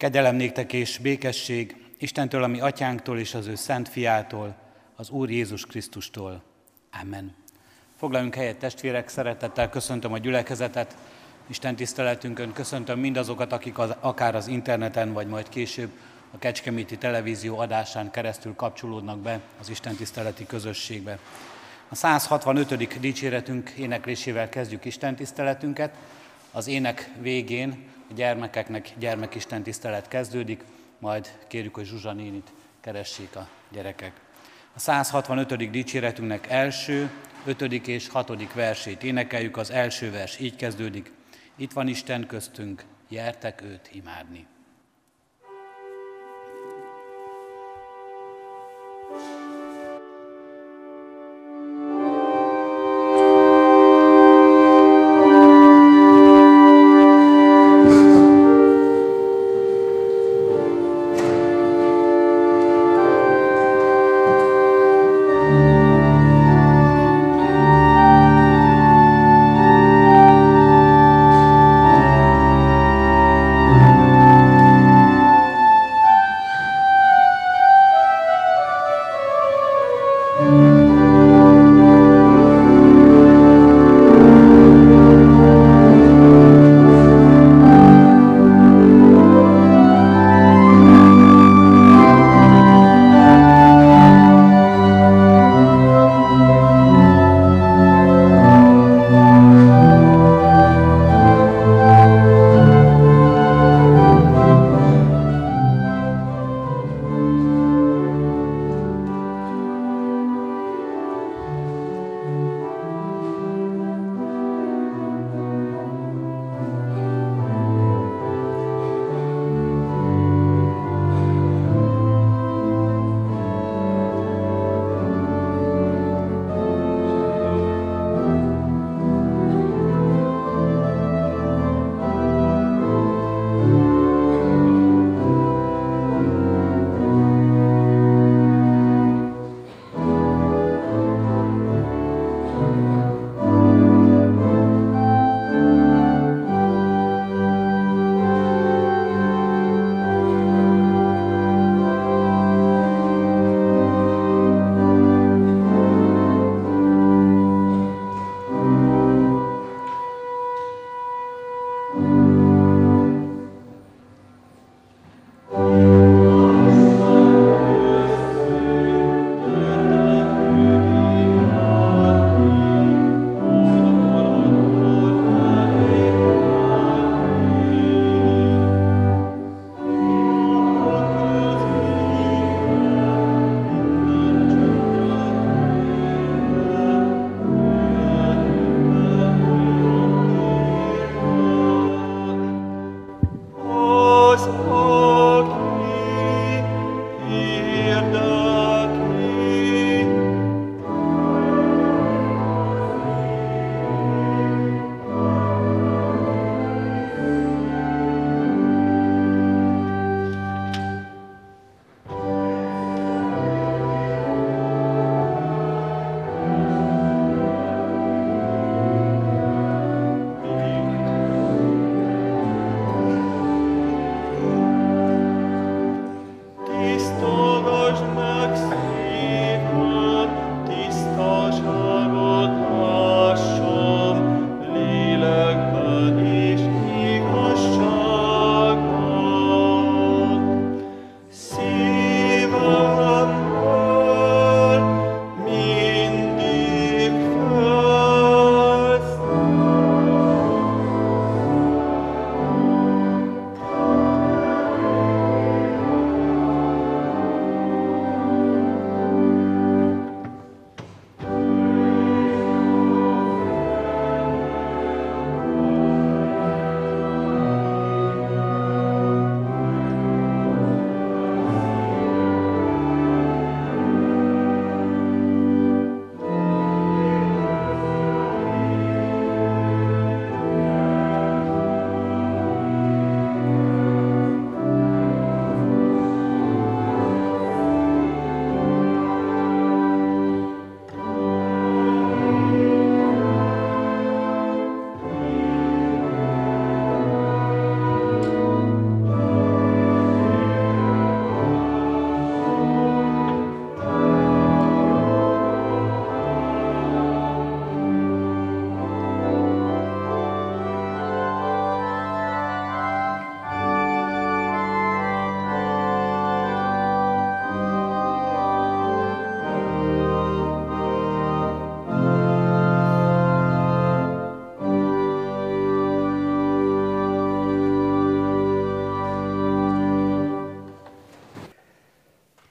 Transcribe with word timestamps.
Kegyelem 0.00 0.36
néktek 0.36 0.72
és 0.72 0.98
békesség 0.98 1.76
Istentől, 1.98 2.42
ami 2.42 2.60
atyánktól 2.60 3.18
és 3.18 3.34
az 3.34 3.46
ő 3.46 3.54
szent 3.54 3.88
fiától, 3.88 4.56
az 4.96 5.10
Úr 5.10 5.30
Jézus 5.30 5.66
Krisztustól. 5.66 6.42
Amen. 7.02 7.34
Foglaljunk 7.98 8.34
helyet, 8.34 8.56
testvérek, 8.56 9.08
szeretettel 9.08 9.68
köszöntöm 9.68 10.12
a 10.12 10.18
gyülekezetet, 10.18 10.96
Isten 11.46 11.76
tiszteletünkön 11.76 12.52
köszöntöm 12.52 12.98
mindazokat, 12.98 13.52
akik 13.52 13.78
az, 13.78 13.94
akár 14.00 14.34
az 14.34 14.46
interneten, 14.46 15.12
vagy 15.12 15.26
majd 15.26 15.48
később 15.48 15.90
a 16.30 16.38
Kecskeméti 16.38 16.98
televízió 16.98 17.58
adásán 17.58 18.10
keresztül 18.10 18.54
kapcsolódnak 18.54 19.18
be 19.18 19.40
az 19.60 19.70
Isten 19.70 19.96
tiszteleti 19.96 20.46
közösségbe. 20.46 21.18
A 21.88 21.94
165. 21.94 23.00
dicséretünk 23.00 23.70
éneklésével 23.70 24.48
kezdjük 24.48 24.84
Isten 24.84 25.16
tiszteletünket. 25.16 25.94
Az 26.52 26.66
ének 26.66 27.10
végén 27.18 27.88
gyermekeknek 28.14 28.92
gyermekisten 28.98 29.62
tisztelet 29.62 30.08
kezdődik, 30.08 30.64
majd 30.98 31.28
kérjük, 31.48 31.74
hogy 31.74 31.86
Zsuzsa 31.86 32.12
nénit 32.12 32.52
keressék 32.80 33.36
a 33.36 33.48
gyerekek. 33.70 34.12
A 34.74 34.78
165. 34.78 35.70
dicséretünknek 35.70 36.46
első, 36.50 37.10
ötödik 37.44 37.86
és 37.86 38.08
hatodik 38.08 38.54
versét 38.54 39.02
énekeljük. 39.02 39.56
Az 39.56 39.70
első 39.70 40.10
vers 40.10 40.40
így 40.40 40.56
kezdődik. 40.56 41.12
Itt 41.56 41.72
van 41.72 41.88
Isten 41.88 42.26
köztünk, 42.26 42.84
jertek 43.08 43.62
őt 43.62 43.90
imádni. 43.92 44.46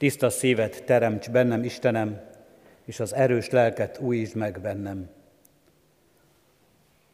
Tiszta 0.09 0.29
szívet 0.29 0.83
teremts 0.83 1.29
bennem, 1.31 1.63
Istenem, 1.63 2.21
és 2.85 2.99
az 2.99 3.13
erős 3.13 3.49
lelket 3.49 3.99
újítsd 3.99 4.35
meg 4.35 4.61
bennem. 4.61 5.09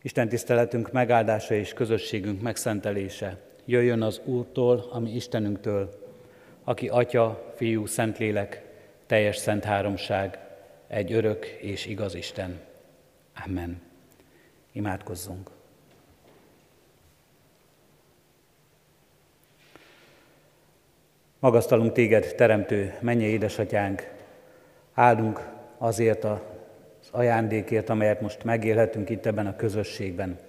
Isten 0.02 0.30
tiszteletünk 0.30 0.92
megáldása 0.92 1.54
és 1.54 1.74
közösségünk 1.74 2.42
megszentelése 2.42 3.38
jöjjön 3.66 4.02
az 4.02 4.22
Úrtól, 4.26 4.88
ami 4.92 5.16
Istenünktől, 5.16 6.14
aki 6.64 6.88
Atya, 6.88 7.54
Fiú, 7.56 7.86
Szentlélek, 7.86 8.62
teljes 9.06 9.38
szent 9.38 9.64
háromság, 9.64 10.40
egy 10.88 11.14
örök 11.14 11.46
és 11.46 11.86
igaz 11.86 12.16
Isten. 12.16 12.60
Amen. 13.46 13.82
Imádkozzunk. 14.72 15.50
Magasztalunk 21.40 21.92
téged, 21.92 22.34
Teremtő, 22.36 22.94
mennyi 23.00 23.24
édesatyánk, 23.24 24.12
áldunk 24.94 25.48
azért 25.78 26.24
az 26.24 26.40
ajándékért, 27.12 27.90
amelyet 27.90 28.22
most 28.22 28.44
megélhetünk 28.44 29.10
itt 29.10 29.26
ebben 29.26 29.48
a 29.48 29.56
közösségben. 29.56 30.40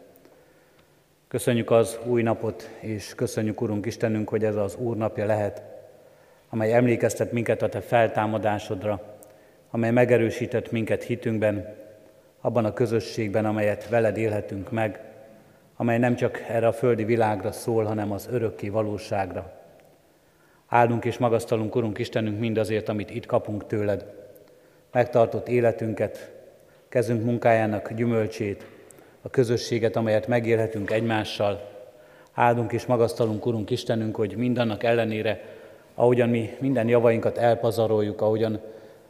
Köszönjük 1.29 1.71
az 1.71 1.99
új 2.05 2.23
napot, 2.23 2.71
és 2.81 3.15
köszönjük, 3.15 3.61
Urunk 3.61 3.87
Istenünk, 3.87 4.29
hogy 4.29 4.45
ez 4.45 4.57
az 4.57 4.77
Úr 4.77 4.97
napja 4.97 5.27
lehet, 5.27 5.63
amely 6.49 6.73
emlékeztet 6.73 7.33
minket 7.33 7.63
a 7.63 7.69
Te 7.69 7.81
feltámadásodra, 7.81 9.17
amely 9.71 9.91
megerősített 9.91 10.71
minket 10.71 11.03
hitünkben, 11.03 11.75
abban 12.41 12.65
a 12.65 12.73
közösségben, 12.73 13.45
amelyet 13.45 13.89
veled 13.89 14.17
élhetünk 14.17 14.71
meg, 14.71 15.01
amely 15.77 15.99
nem 15.99 16.15
csak 16.15 16.45
erre 16.49 16.67
a 16.67 16.73
földi 16.73 17.05
világra 17.05 17.53
szól, 17.53 17.85
hanem 17.85 18.13
az 18.13 18.29
örökké 18.31 18.69
valóságra. 18.69 19.56
Áldunk 20.69 21.05
és 21.05 21.19
magasztalunk, 21.19 21.75
Urunk 21.75 21.99
Istenünk, 21.99 22.39
mindazért, 22.39 22.89
amit 22.89 23.11
itt 23.11 23.27
kapunk 23.27 23.67
tőled. 23.67 24.05
Megtartott 24.93 25.49
életünket, 25.49 26.33
kezünk 26.89 27.25
munkájának 27.25 27.93
gyümölcsét, 27.93 28.67
a 29.23 29.31
közösséget, 29.31 29.97
amelyet 29.97 30.27
megélhetünk 30.27 30.91
egymással. 30.91 31.75
Áldunk 32.33 32.73
és 32.73 32.87
magasztalunk, 32.87 33.47
Urunk 33.47 33.71
Istenünk, 33.71 34.17
hogy 34.17 34.37
mindannak 34.37 34.83
ellenére, 34.83 35.41
ahogyan 35.95 36.29
mi 36.29 36.51
minden 36.59 36.89
javainkat 36.89 37.39
elpazaroljuk, 37.39 38.21
ahogyan 38.21 38.61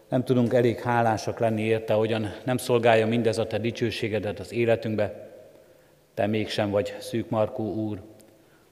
nem 0.08 0.24
tudunk 0.24 0.54
elég 0.54 0.80
hálásak 0.80 1.38
lenni 1.38 1.62
érte, 1.62 1.94
ahogyan 1.94 2.34
nem 2.44 2.56
szolgálja 2.56 3.06
mindez 3.06 3.38
a 3.38 3.46
Te 3.46 3.58
dicsőségedet 3.58 4.38
az 4.40 4.52
életünkbe, 4.52 5.30
Te 6.14 6.26
mégsem 6.26 6.70
vagy 6.70 6.94
szűkmarkú 6.98 7.64
Úr, 7.64 8.02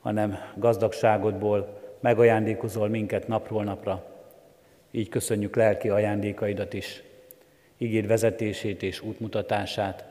hanem 0.01 0.39
gazdagságodból 0.57 1.83
megajándékozol 2.05 2.89
minket 2.89 3.29
napról 3.29 3.65
napra. 3.65 4.05
Így 4.91 5.09
köszönjük 5.09 5.56
lelki 5.56 5.89
ajándékaidat 5.89 6.73
is, 6.73 7.03
igéd 7.77 8.06
vezetését 8.06 8.83
és 8.83 9.01
útmutatását, 9.01 10.05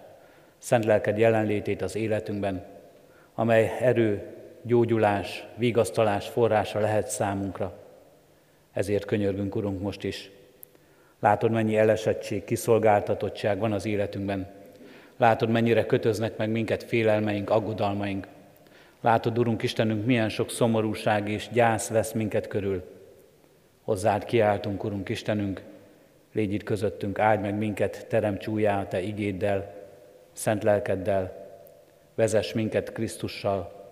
szent 0.58 0.86
lelked 0.86 1.18
jelenlétét 1.18 1.82
az 1.82 1.96
életünkben, 1.96 2.66
amely 3.34 3.72
erő, 3.80 4.22
gyógyulás, 4.62 5.46
vigasztalás 5.56 6.28
forrása 6.28 6.80
lehet 6.80 7.08
számunkra. 7.08 7.74
Ezért 8.72 9.06
könyörgünk, 9.06 9.56
Urunk, 9.56 9.82
most 9.82 10.04
is. 10.04 10.32
Látod, 11.20 11.52
mennyi 11.52 11.78
elesettség, 11.78 12.44
kiszolgáltatottság 12.44 13.60
van 13.60 13.72
az 13.72 13.86
életünkben. 13.86 14.48
Látod, 15.18 15.50
mennyire 15.50 15.86
kötöznek 15.86 16.38
meg 16.38 16.50
minket 16.50 16.84
félelmeink, 16.84 17.50
aggodalmaink. 17.50 18.28
Látod, 19.04 19.38
Urunk 19.38 19.64
Istenünk, 19.64 20.06
milyen 20.06 20.30
sok 20.30 20.50
szomorúság 20.50 21.30
és 21.30 21.50
gyász 21.52 21.90
vesz 21.90 22.12
minket 22.12 22.48
körül. 22.48 22.84
Hozzád 23.82 24.26
kiáltunk, 24.26 24.84
Urunk 24.84 25.10
Istenünk, 25.10 25.62
légy 26.34 26.54
itt 26.54 26.64
közöttünk, 26.64 27.20
áld 27.20 27.42
meg 27.42 27.56
minket, 27.56 28.08
teremts 28.08 28.48
újjá 28.48 28.80
a 28.80 28.88
Te 28.88 29.02
igéddel, 29.02 29.74
szent 30.32 30.64
lelkeddel, 30.64 31.48
vezess 32.16 32.54
minket 32.54 32.92
Krisztussal. 32.92 33.92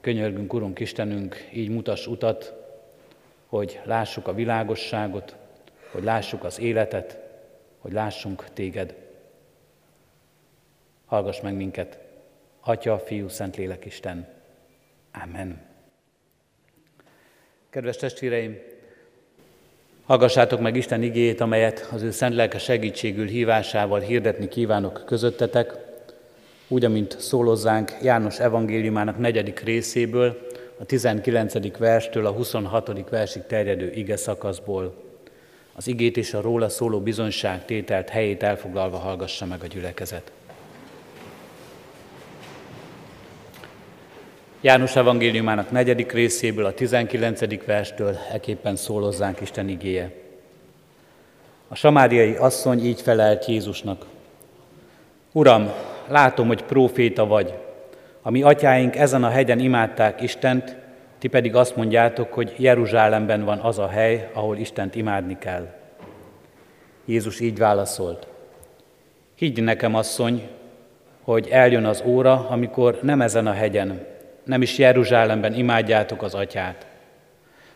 Könyörgünk, 0.00 0.52
Urunk 0.52 0.78
Istenünk, 0.78 1.48
így 1.52 1.68
mutass 1.68 2.06
utat, 2.06 2.54
hogy 3.46 3.80
lássuk 3.84 4.28
a 4.28 4.34
világosságot, 4.34 5.36
hogy 5.90 6.02
lássuk 6.02 6.44
az 6.44 6.60
életet, 6.60 7.18
hogy 7.78 7.92
lássunk 7.92 8.44
téged. 8.52 8.94
Hallgass 11.06 11.40
meg 11.40 11.54
minket, 11.54 12.05
Atya, 12.68 12.98
Fiú, 12.98 13.28
Szentlélek, 13.28 13.84
Isten. 13.84 14.26
Amen. 15.24 15.60
Kedves 17.70 17.96
testvéreim, 17.96 18.58
hallgassátok 20.04 20.60
meg 20.60 20.76
Isten 20.76 21.02
igéjét, 21.02 21.40
amelyet 21.40 21.88
az 21.92 22.02
ő 22.02 22.10
szent 22.10 22.34
lelke 22.34 22.58
segítségül 22.58 23.26
hívásával 23.26 24.00
hirdetni 24.00 24.48
kívánok 24.48 25.02
közöttetek, 25.06 25.72
úgy, 26.68 26.84
amint 26.84 27.20
szólozzánk 27.20 27.92
János 28.02 28.38
evangéliumának 28.38 29.18
negyedik 29.18 29.60
részéből, 29.60 30.46
a 30.78 30.84
19. 30.84 31.76
verstől 31.78 32.26
a 32.26 32.30
26. 32.30 33.08
versig 33.10 33.42
terjedő 33.46 33.90
ige 33.92 34.16
szakaszból. 34.16 35.04
Az 35.74 35.86
igét 35.86 36.16
és 36.16 36.34
a 36.34 36.40
róla 36.40 36.68
szóló 36.68 37.00
bizonyságtételt 37.00 38.08
helyét 38.08 38.42
elfoglalva 38.42 38.96
hallgassa 38.96 39.46
meg 39.46 39.62
a 39.62 39.66
gyülekezet. 39.66 40.35
János 44.60 44.96
evangéliumának 44.96 45.70
negyedik 45.70 46.12
részéből, 46.12 46.64
a 46.64 46.72
19. 46.72 47.64
verstől 47.64 48.16
eképpen 48.32 48.76
szólozzánk 48.76 49.40
Isten 49.40 49.68
igéje. 49.68 50.12
A 51.68 51.74
samáriai 51.74 52.34
asszony 52.34 52.84
így 52.84 53.00
felelt 53.00 53.46
Jézusnak. 53.46 54.06
Uram, 55.32 55.72
látom, 56.08 56.46
hogy 56.46 56.62
próféta 56.62 57.26
vagy. 57.26 57.54
A 58.22 58.30
mi 58.30 58.42
atyáink 58.42 58.96
ezen 58.96 59.24
a 59.24 59.28
hegyen 59.28 59.58
imádták 59.58 60.20
Istent, 60.20 60.76
ti 61.18 61.28
pedig 61.28 61.54
azt 61.54 61.76
mondjátok, 61.76 62.32
hogy 62.32 62.54
Jeruzsálemben 62.56 63.44
van 63.44 63.58
az 63.58 63.78
a 63.78 63.88
hely, 63.88 64.30
ahol 64.32 64.56
Istent 64.56 64.94
imádni 64.94 65.38
kell. 65.38 65.74
Jézus 67.04 67.40
így 67.40 67.58
válaszolt. 67.58 68.26
Higgy 69.34 69.62
nekem, 69.62 69.94
asszony, 69.94 70.48
hogy 71.22 71.48
eljön 71.50 71.84
az 71.84 72.02
óra, 72.06 72.46
amikor 72.48 72.98
nem 73.02 73.20
ezen 73.20 73.46
a 73.46 73.52
hegyen, 73.52 74.14
nem 74.46 74.62
is 74.62 74.78
Jeruzsálemben 74.78 75.54
imádjátok 75.54 76.22
az 76.22 76.34
atyát. 76.34 76.86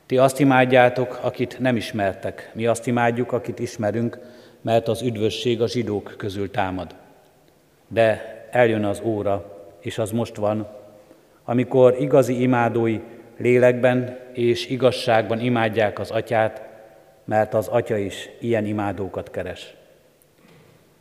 Ti 0.07 0.19
azt 0.19 0.41
imádjátok, 0.41 1.19
akit 1.23 1.59
nem 1.59 1.77
ismertek, 1.77 2.51
mi 2.55 2.67
azt 2.67 2.87
imádjuk, 2.87 3.33
akit 3.33 3.59
ismerünk, 3.59 4.19
mert 4.61 4.89
az 4.89 5.03
üdvösség 5.03 5.61
a 5.61 5.69
zsidók 5.69 6.15
közül 6.17 6.51
támad. 6.51 6.95
De 7.89 8.39
eljön 8.51 8.85
az 8.85 9.01
óra, 9.05 9.59
és 9.81 9.99
az 9.99 10.11
most 10.11 10.37
van, 10.37 10.69
amikor 11.45 11.97
igazi 11.99 12.43
imádói 12.43 13.01
lélekben 13.37 14.19
és 14.33 14.69
igazságban 14.69 15.41
imádják 15.41 15.99
az 15.99 16.11
atyát, 16.11 16.63
mert 17.25 17.55
az 17.55 17.69
atya 17.69 17.97
is 17.97 18.29
ilyen 18.41 18.67
imádókat 18.67 19.31
keres. 19.31 19.75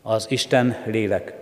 Az 0.02 0.26
Isten 0.30 0.78
lélek, 0.86 1.34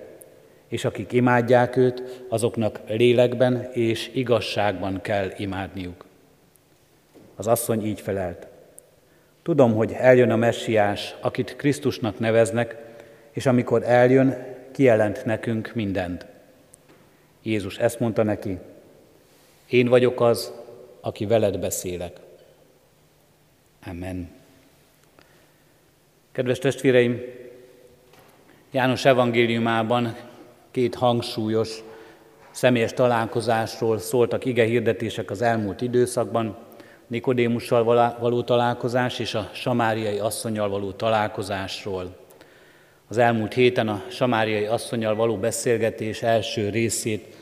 és 0.68 0.86
akik 0.86 1.12
imádják 1.12 1.76
őt, 1.76 2.24
azoknak 2.30 2.80
lélekben 2.88 3.70
és 3.72 4.10
igazságban 4.14 5.02
kell 5.02 5.32
imádniuk. 5.38 6.06
Az 7.36 7.48
asszony 7.48 7.86
így 7.86 8.02
felelt. 8.02 8.48
Tudom, 9.44 9.74
hogy 9.74 9.92
eljön 9.92 10.32
a 10.32 10.36
messiás, 10.36 11.16
akit 11.22 11.56
Krisztusnak 11.56 12.20
neveznek, 12.20 12.78
és 13.32 13.46
amikor 13.46 13.84
eljön, 13.84 14.56
kijelent 14.72 15.26
nekünk 15.26 15.72
mindent. 15.76 16.26
Jézus 17.42 17.78
ezt 17.78 18.00
mondta 18.00 18.24
neki, 18.24 18.58
én 19.70 19.88
vagyok 19.88 20.22
az, 20.22 20.52
aki 21.02 21.26
veled 21.26 21.60
beszélek. 21.60 22.18
Amen. 23.86 24.30
Kedves 26.32 26.60
testvéreim, 26.60 27.22
János 28.72 29.06
evangéliumában 29.06 30.16
két 30.72 30.96
hangsúlyos 30.96 31.84
személyes 32.52 32.94
találkozásról 32.94 33.98
szóltak 33.98 34.46
ige 34.46 34.64
hirdetések 34.64 35.32
az 35.32 35.42
elmúlt 35.42 35.82
időszakban, 35.82 36.58
Nikodémussal 37.08 37.84
való 38.20 38.44
találkozás 38.44 39.20
és 39.20 39.34
a 39.34 39.50
samáriai 39.54 40.18
asszonyjal 40.18 40.70
való 40.70 40.92
találkozásról. 40.92 42.16
Az 43.08 43.18
elmúlt 43.18 43.54
héten 43.54 43.88
a 43.88 44.04
samáriai 44.10 44.66
asszonyjal 44.66 45.16
való 45.16 45.38
beszélgetés 45.38 46.22
első 46.22 46.70
részét 46.70 47.36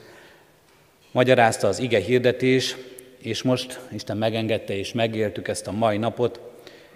magyarázta 1.11 1.67
az 1.67 1.79
ige 1.79 1.99
hirdetés, 1.99 2.75
és 3.17 3.41
most 3.41 3.79
Isten 3.91 4.17
megengedte 4.17 4.77
és 4.77 4.93
megéltük 4.93 5.47
ezt 5.47 5.67
a 5.67 5.71
mai 5.71 5.97
napot, 5.97 6.39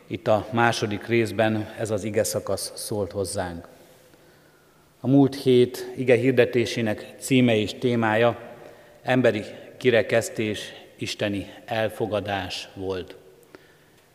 itt 0.07 0.27
a 0.27 0.47
második 0.51 1.07
részben 1.07 1.73
ez 1.79 1.91
az 1.91 2.03
ige 2.03 2.23
szakasz 2.23 2.71
szólt 2.75 3.11
hozzánk. 3.11 3.67
A 4.99 5.07
múlt 5.07 5.35
hét 5.35 5.91
ige 5.95 6.15
hirdetésének 6.15 7.15
címe 7.17 7.55
és 7.55 7.73
témája 7.73 8.39
emberi 9.01 9.43
kirekesztés, 9.77 10.73
isteni 10.97 11.47
elfogadás 11.65 12.69
volt. 12.75 13.15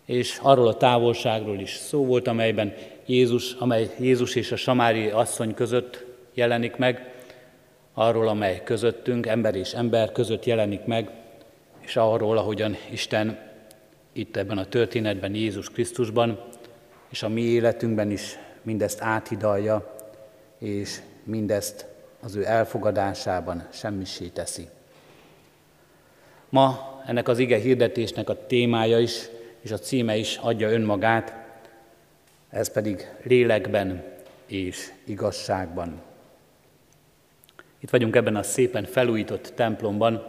és 0.04 0.38
arról 0.42 0.68
a 0.68 0.76
távolságról 0.76 1.58
is 1.58 1.70
szó 1.70 2.04
volt, 2.06 2.28
amelyben 2.28 2.74
Jézus, 3.06 3.52
amely 3.52 3.90
Jézus 3.98 4.34
és 4.34 4.52
a 4.52 4.56
samári 4.56 5.08
asszony 5.08 5.54
között 5.54 6.04
jelenik 6.34 6.76
meg, 6.76 7.12
arról, 7.94 8.28
amely 8.28 8.62
közöttünk, 8.64 9.26
ember 9.26 9.54
és 9.54 9.72
ember 9.72 10.12
között 10.12 10.44
jelenik 10.44 10.84
meg, 10.84 11.10
és 11.80 11.96
arról, 11.96 12.38
ahogyan 12.38 12.76
Isten 12.90 13.38
itt 14.12 14.36
ebben 14.36 14.58
a 14.58 14.64
történetben, 14.64 15.34
Jézus 15.34 15.70
Krisztusban, 15.70 16.40
és 17.10 17.22
a 17.22 17.28
mi 17.28 17.40
életünkben 17.40 18.10
is 18.10 18.38
mindezt 18.62 19.00
áthidalja, 19.00 19.93
és 20.58 21.00
mindezt 21.22 21.86
az 22.20 22.34
ő 22.34 22.46
elfogadásában 22.46 23.66
semmisé 23.72 24.26
teszi. 24.26 24.68
Ma 26.48 26.94
ennek 27.06 27.28
az 27.28 27.38
ige 27.38 27.58
hirdetésnek 27.58 28.28
a 28.28 28.46
témája 28.46 28.98
is, 28.98 29.28
és 29.60 29.70
a 29.70 29.78
címe 29.78 30.16
is 30.16 30.36
adja 30.36 30.70
önmagát, 30.70 31.34
ez 32.50 32.72
pedig 32.72 33.08
lélekben 33.22 34.04
és 34.46 34.92
igazságban. 35.04 36.02
Itt 37.80 37.90
vagyunk 37.90 38.16
ebben 38.16 38.36
a 38.36 38.42
szépen 38.42 38.84
felújított 38.84 39.52
templomban, 39.54 40.26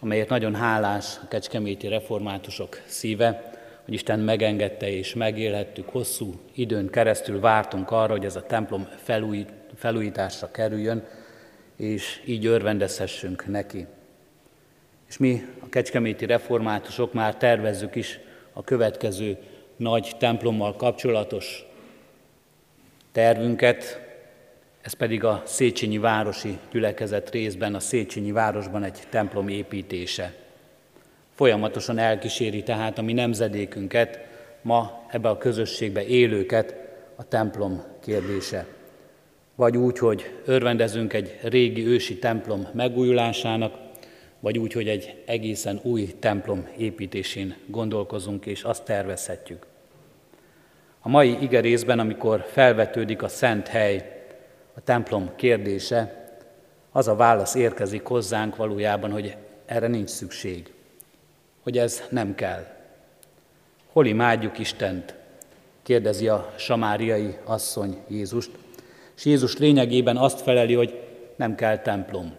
amelyet 0.00 0.28
nagyon 0.28 0.54
hálás 0.54 1.18
a 1.22 1.28
kecskeméti 1.28 1.88
reformátusok 1.88 2.80
szíve, 2.86 3.55
hogy 3.86 3.94
Isten 3.94 4.18
megengedte 4.18 4.90
és 4.90 5.14
megélhettük, 5.14 5.88
hosszú 5.88 6.34
időn 6.54 6.90
keresztül 6.90 7.40
vártunk 7.40 7.90
arra, 7.90 8.12
hogy 8.12 8.24
ez 8.24 8.36
a 8.36 8.46
templom 8.46 8.88
felújít, 9.02 9.48
felújításra 9.74 10.50
kerüljön, 10.50 11.04
és 11.76 12.22
így 12.24 12.46
örvendezhessünk 12.46 13.46
neki. 13.46 13.86
És 15.08 15.16
mi, 15.16 15.46
a 15.60 15.68
kecskeméti 15.68 16.26
reformátusok 16.26 17.12
már 17.12 17.36
tervezzük 17.36 17.94
is 17.94 18.18
a 18.52 18.64
következő 18.64 19.36
nagy 19.76 20.12
templommal 20.18 20.76
kapcsolatos 20.76 21.66
tervünket, 23.12 24.00
ez 24.80 24.92
pedig 24.92 25.24
a 25.24 25.42
Széchenyi 25.44 25.98
Városi 25.98 26.58
Gyülekezet 26.72 27.30
részben, 27.30 27.74
a 27.74 27.80
Széchenyi 27.80 28.32
Városban 28.32 28.82
egy 28.82 28.98
templom 29.10 29.48
építése. 29.48 30.45
Folyamatosan 31.36 31.98
elkíséri 31.98 32.62
tehát 32.62 32.98
a 32.98 33.02
mi 33.02 33.12
nemzedékünket, 33.12 34.20
ma 34.62 35.04
ebbe 35.10 35.28
a 35.28 35.38
közösségbe 35.38 36.06
élőket 36.06 36.74
a 37.16 37.28
templom 37.28 37.82
kérdése. 38.00 38.66
Vagy 39.54 39.76
úgy, 39.76 39.98
hogy 39.98 40.32
örvendezünk 40.44 41.12
egy 41.12 41.38
régi 41.42 41.86
ősi 41.86 42.18
templom 42.18 42.68
megújulásának, 42.72 43.74
vagy 44.40 44.58
úgy, 44.58 44.72
hogy 44.72 44.88
egy 44.88 45.22
egészen 45.26 45.80
új 45.82 46.14
templom 46.18 46.68
építésén 46.76 47.56
gondolkozunk, 47.66 48.46
és 48.46 48.62
azt 48.62 48.84
tervezhetjük. 48.84 49.66
A 51.00 51.08
mai 51.08 51.42
igerészben, 51.42 51.98
amikor 51.98 52.46
felvetődik 52.52 53.22
a 53.22 53.28
szent 53.28 53.68
hely, 53.68 54.24
a 54.74 54.80
templom 54.80 55.30
kérdése, 55.36 56.30
az 56.92 57.08
a 57.08 57.16
válasz 57.16 57.54
érkezik 57.54 58.04
hozzánk 58.04 58.56
valójában, 58.56 59.10
hogy 59.10 59.36
erre 59.66 59.86
nincs 59.86 60.08
szükség, 60.08 60.74
hogy 61.66 61.78
ez 61.78 62.02
nem 62.10 62.34
kell. 62.34 62.66
Hol 63.92 64.06
imádjuk 64.06 64.58
Istent? 64.58 65.14
kérdezi 65.82 66.28
a 66.28 66.52
samáriai 66.56 67.36
asszony 67.44 67.96
Jézust, 68.08 68.50
és 69.16 69.24
Jézus 69.24 69.56
lényegében 69.56 70.16
azt 70.16 70.40
feleli, 70.40 70.74
hogy 70.74 71.00
nem 71.36 71.54
kell 71.54 71.78
templom. 71.78 72.36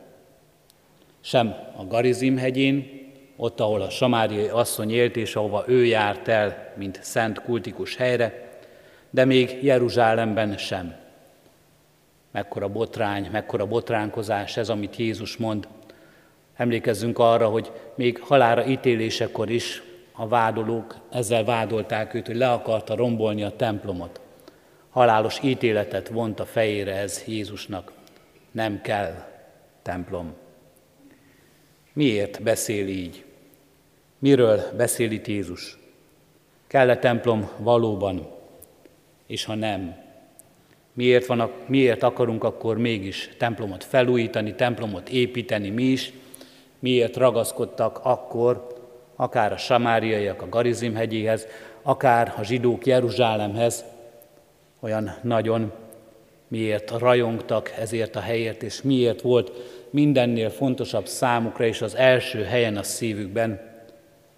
Sem 1.22 1.56
a 1.78 1.86
Garizim 1.86 2.38
hegyén, 2.38 2.90
ott, 3.36 3.60
ahol 3.60 3.82
a 3.82 3.90
samáriai 3.90 4.48
asszony 4.48 4.92
élt, 4.92 5.16
és 5.16 5.36
ahova 5.36 5.64
ő 5.68 5.86
járt 5.86 6.28
el, 6.28 6.74
mint 6.78 7.00
szent 7.02 7.42
kultikus 7.42 7.96
helyre, 7.96 8.50
de 9.10 9.26
még 9.26 9.64
Jeruzsálemben 9.64 10.58
sem 10.58 10.96
mekkora 12.32 12.68
botrány, 12.68 13.30
mekkora 13.32 13.66
botránkozás 13.66 14.58
ez, 14.58 14.70
amit 14.70 14.96
Jézus 14.96 15.38
mond. 15.38 15.68
Emlékezzünk 16.56 17.20
arra, 17.20 17.48
hogy 17.48 17.72
még 17.98 18.20
halára 18.20 18.66
ítélésekor 18.66 19.50
is 19.50 19.82
a 20.12 20.28
vádolók 20.28 20.96
ezzel 21.12 21.44
vádolták 21.44 22.14
őt, 22.14 22.26
hogy 22.28 22.36
le 22.36 22.52
akarta 22.52 22.96
rombolni 22.96 23.44
a 23.44 23.56
templomot. 23.56 24.22
Halálos 24.90 25.40
ítéletet 25.44 26.08
vont 26.08 26.40
a 26.40 26.46
fejére 26.46 26.96
ez 26.96 27.24
Jézusnak. 27.28 27.92
Nem 28.52 28.82
kell 28.82 29.28
templom. 29.82 30.34
Miért 31.94 32.44
beszél 32.44 32.88
így? 32.88 33.26
Miről 34.20 34.62
beszél 34.78 35.12
itt 35.12 35.28
Jézus? 35.28 35.78
Kell-e 36.68 36.98
templom 36.98 37.50
valóban? 37.58 38.28
És 39.28 39.46
ha 39.46 39.56
nem, 39.56 40.06
Miért, 40.98 41.26
van, 41.26 41.52
miért 41.66 42.04
akarunk 42.04 42.44
akkor 42.44 42.78
mégis 42.78 43.30
templomot 43.38 43.84
felújítani, 43.84 44.56
templomot 44.56 45.10
építeni 45.10 45.70
mi 45.70 45.84
is? 45.84 46.14
Miért 46.80 47.16
ragaszkodtak 47.16 48.00
akkor 48.04 48.68
akár 49.16 49.52
a 49.52 49.58
samáriaiak 49.58 50.42
a 50.42 50.50
Garizim 50.50 50.96
hegyéhez, 50.96 51.48
akár 51.82 52.34
a 52.38 52.44
zsidók 52.44 52.86
Jeruzsálemhez, 52.86 53.84
olyan 54.80 55.16
nagyon 55.22 55.72
miért 56.48 56.92
rajongtak 56.92 57.74
ezért 57.80 58.16
a 58.16 58.20
helyért, 58.20 58.64
és 58.64 58.82
miért 58.82 59.22
volt 59.22 59.52
mindennél 59.90 60.50
fontosabb 60.50 61.08
számukra, 61.08 61.66
és 61.66 61.82
az 61.82 61.96
első 61.96 62.44
helyen 62.44 62.78
a 62.78 62.84
szívükben 62.84 63.62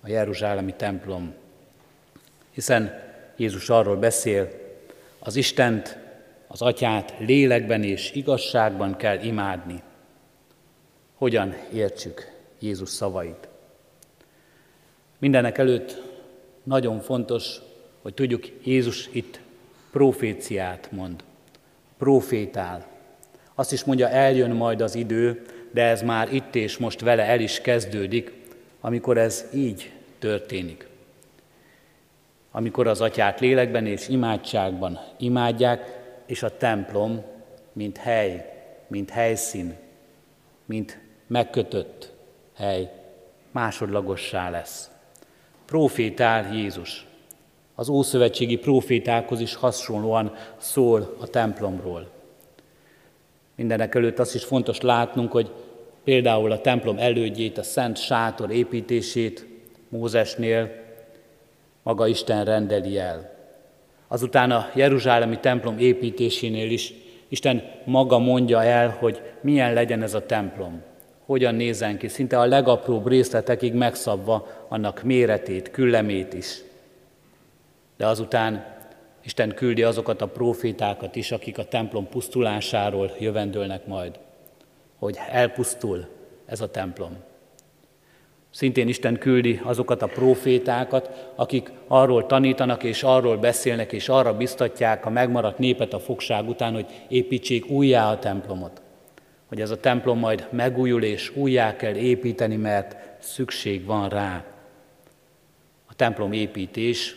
a 0.02 0.10
Jeruzsálemi 0.10 0.74
templom. 0.74 1.34
Hiszen 2.52 3.02
Jézus 3.38 3.70
arról 3.70 3.96
beszél, 3.96 4.50
az 5.20 5.36
Istent 5.36 5.98
az 6.48 6.62
atyát 6.62 7.14
lélekben 7.18 7.84
és 7.84 8.12
igazságban 8.14 8.96
kell 8.96 9.20
imádni. 9.20 9.82
Hogyan 11.20 11.56
értsük 11.74 12.32
Jézus 12.60 12.90
szavait? 12.90 13.48
Mindenek 15.18 15.58
előtt 15.58 16.02
nagyon 16.64 17.00
fontos, 17.00 17.62
hogy 18.02 18.14
tudjuk, 18.14 18.46
Jézus 18.64 19.10
itt 19.12 19.40
proféciát 19.92 20.92
mond, 20.92 21.24
profétál. 21.98 22.88
Azt 23.56 23.72
is 23.72 23.84
mondja, 23.84 24.10
eljön 24.10 24.52
majd 24.52 24.82
az 24.82 24.96
idő, 24.96 25.46
de 25.72 25.84
ez 25.84 26.02
már 26.02 26.34
itt 26.34 26.56
és 26.56 26.78
most 26.78 27.00
vele 27.00 27.24
el 27.24 27.40
is 27.40 27.62
kezdődik, 27.62 28.34
amikor 28.82 29.18
ez 29.18 29.46
így 29.54 29.92
történik. 30.20 30.88
Amikor 32.52 32.88
az 32.88 33.02
atyát 33.02 33.40
lélekben 33.40 33.86
és 33.86 34.08
imádságban 34.08 35.00
imádják, 35.18 36.00
és 36.26 36.44
a 36.44 36.58
templom, 36.58 37.24
mint 37.74 37.98
hely, 37.98 38.54
mint 38.88 39.10
helyszín, 39.10 39.76
mint 40.66 41.08
megkötött 41.30 42.12
hely, 42.56 42.92
másodlagossá 43.52 44.50
lesz. 44.50 44.90
Profétál 45.66 46.56
Jézus. 46.56 47.06
Az 47.76 47.90
ószövetségi 47.90 48.58
profétákhoz 48.58 49.40
is 49.40 49.56
hasonlóan 49.56 50.34
szól 50.58 51.16
a 51.20 51.28
templomról. 51.28 52.10
Mindenek 53.56 53.96
előtt 53.96 54.20
azt 54.20 54.36
is 54.36 54.44
fontos 54.44 54.82
látnunk, 54.82 55.32
hogy 55.32 55.52
például 56.04 56.52
a 56.52 56.62
templom 56.62 56.98
elődjét, 56.98 57.58
a 57.58 57.64
szent 57.64 57.98
sátor 57.98 58.52
építését 58.52 59.46
Mózesnél 59.90 60.72
maga 61.84 62.08
Isten 62.08 62.46
rendeli 62.46 62.98
el. 62.98 63.38
Azután 64.08 64.52
a 64.52 64.70
Jeruzsálemi 64.76 65.40
templom 65.40 65.78
építésénél 65.78 66.72
is 66.72 66.94
Isten 67.28 67.64
maga 67.86 68.20
mondja 68.20 68.64
el, 68.64 68.90
hogy 69.00 69.22
milyen 69.42 69.74
legyen 69.74 70.02
ez 70.02 70.14
a 70.14 70.26
templom, 70.26 70.82
hogyan 71.30 71.56
nézzen 71.56 71.98
ki, 71.98 72.08
szinte 72.08 72.40
a 72.40 72.46
legapróbb 72.46 73.08
részletekig 73.08 73.74
megszabva 73.74 74.48
annak 74.68 75.04
méretét, 75.04 75.72
küllemét 75.72 76.34
is. 76.34 76.62
De 77.98 78.08
azután 78.08 78.66
Isten 79.24 79.54
küldi 79.54 79.84
azokat 79.84 80.22
a 80.22 80.28
profétákat 80.28 81.16
is, 81.16 81.32
akik 81.32 81.58
a 81.58 81.64
templom 81.66 82.08
pusztulásáról 82.08 83.12
jövendőlnek 83.20 83.86
majd, 83.88 84.20
hogy 85.00 85.18
elpusztul 85.32 86.08
ez 86.46 86.62
a 86.62 86.72
templom. 86.72 87.18
Szintén 88.52 88.88
Isten 88.88 89.18
küldi 89.18 89.62
azokat 89.64 90.02
a 90.02 90.08
profétákat, 90.08 91.32
akik 91.36 91.72
arról 91.88 92.26
tanítanak 92.26 92.84
és 92.84 93.04
arról 93.04 93.38
beszélnek 93.38 93.92
és 93.92 94.10
arra 94.10 94.38
biztatják 94.38 95.06
a 95.06 95.10
megmaradt 95.10 95.58
népet 95.58 95.94
a 95.94 96.00
fogság 96.00 96.48
után, 96.48 96.74
hogy 96.74 96.86
építsék 97.08 97.70
újjá 97.70 98.12
a 98.12 98.20
templomot. 98.20 98.82
Hogy 99.50 99.62
ez 99.62 99.70
a 99.70 99.80
templom 99.80 100.20
majd 100.20 100.48
megújul 100.52 101.04
és 101.04 101.36
újjá 101.36 101.76
kell 101.76 101.96
építeni, 101.96 102.56
mert 102.56 102.96
szükség 103.20 103.86
van 103.86 104.10
rá. 104.10 104.44
A 105.88 105.96
templom 105.96 106.32
építés, 106.32 107.16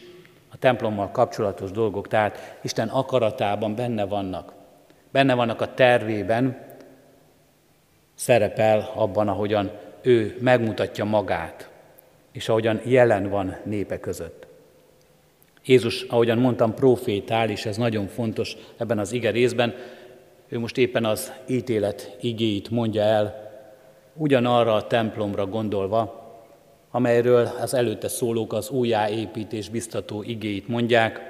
a 0.48 0.56
templommal 0.56 1.10
kapcsolatos 1.10 1.70
dolgok, 1.70 2.08
tehát 2.08 2.58
Isten 2.62 2.88
akaratában 2.88 3.74
benne 3.74 4.04
vannak. 4.04 4.52
Benne 5.10 5.34
vannak 5.34 5.60
a 5.60 5.74
tervében, 5.74 6.64
szerepel 8.14 8.90
abban, 8.94 9.28
ahogyan 9.28 9.70
ő 10.02 10.36
megmutatja 10.40 11.04
magát, 11.04 11.70
és 12.32 12.48
ahogyan 12.48 12.80
jelen 12.84 13.28
van 13.28 13.56
népe 13.64 14.00
között. 14.00 14.46
Jézus, 15.64 16.02
ahogyan 16.02 16.38
mondtam, 16.38 16.74
profétál, 16.74 17.50
és 17.50 17.66
ez 17.66 17.76
nagyon 17.76 18.06
fontos 18.06 18.56
ebben 18.76 18.98
az 18.98 19.12
ige 19.12 19.30
részben. 19.30 19.74
Ő 20.52 20.58
most 20.58 20.78
éppen 20.78 21.04
az 21.04 21.32
ítélet 21.46 22.16
igéit 22.20 22.70
mondja 22.70 23.02
el, 23.02 23.50
ugyanarra 24.14 24.74
a 24.74 24.86
templomra 24.86 25.46
gondolva, 25.46 26.30
amelyről 26.90 27.50
az 27.60 27.74
előtte 27.74 28.08
szólók 28.08 28.52
az 28.52 28.70
újjáépítés 28.70 29.68
biztató 29.68 30.22
igéit 30.22 30.68
mondják. 30.68 31.20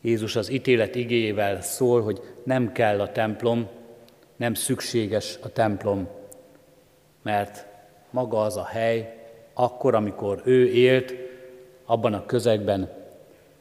Jézus 0.00 0.36
az 0.36 0.50
ítélet 0.50 0.94
igéjével 0.94 1.62
szól, 1.62 2.02
hogy 2.02 2.20
nem 2.44 2.72
kell 2.72 3.00
a 3.00 3.12
templom, 3.12 3.68
nem 4.36 4.54
szükséges 4.54 5.38
a 5.42 5.48
templom, 5.48 6.08
mert 7.22 7.66
maga 8.10 8.40
az 8.40 8.56
a 8.56 8.64
hely, 8.64 9.26
akkor, 9.54 9.94
amikor 9.94 10.42
ő 10.44 10.66
élt, 10.72 11.14
abban 11.84 12.14
a 12.14 12.26
közegben 12.26 12.90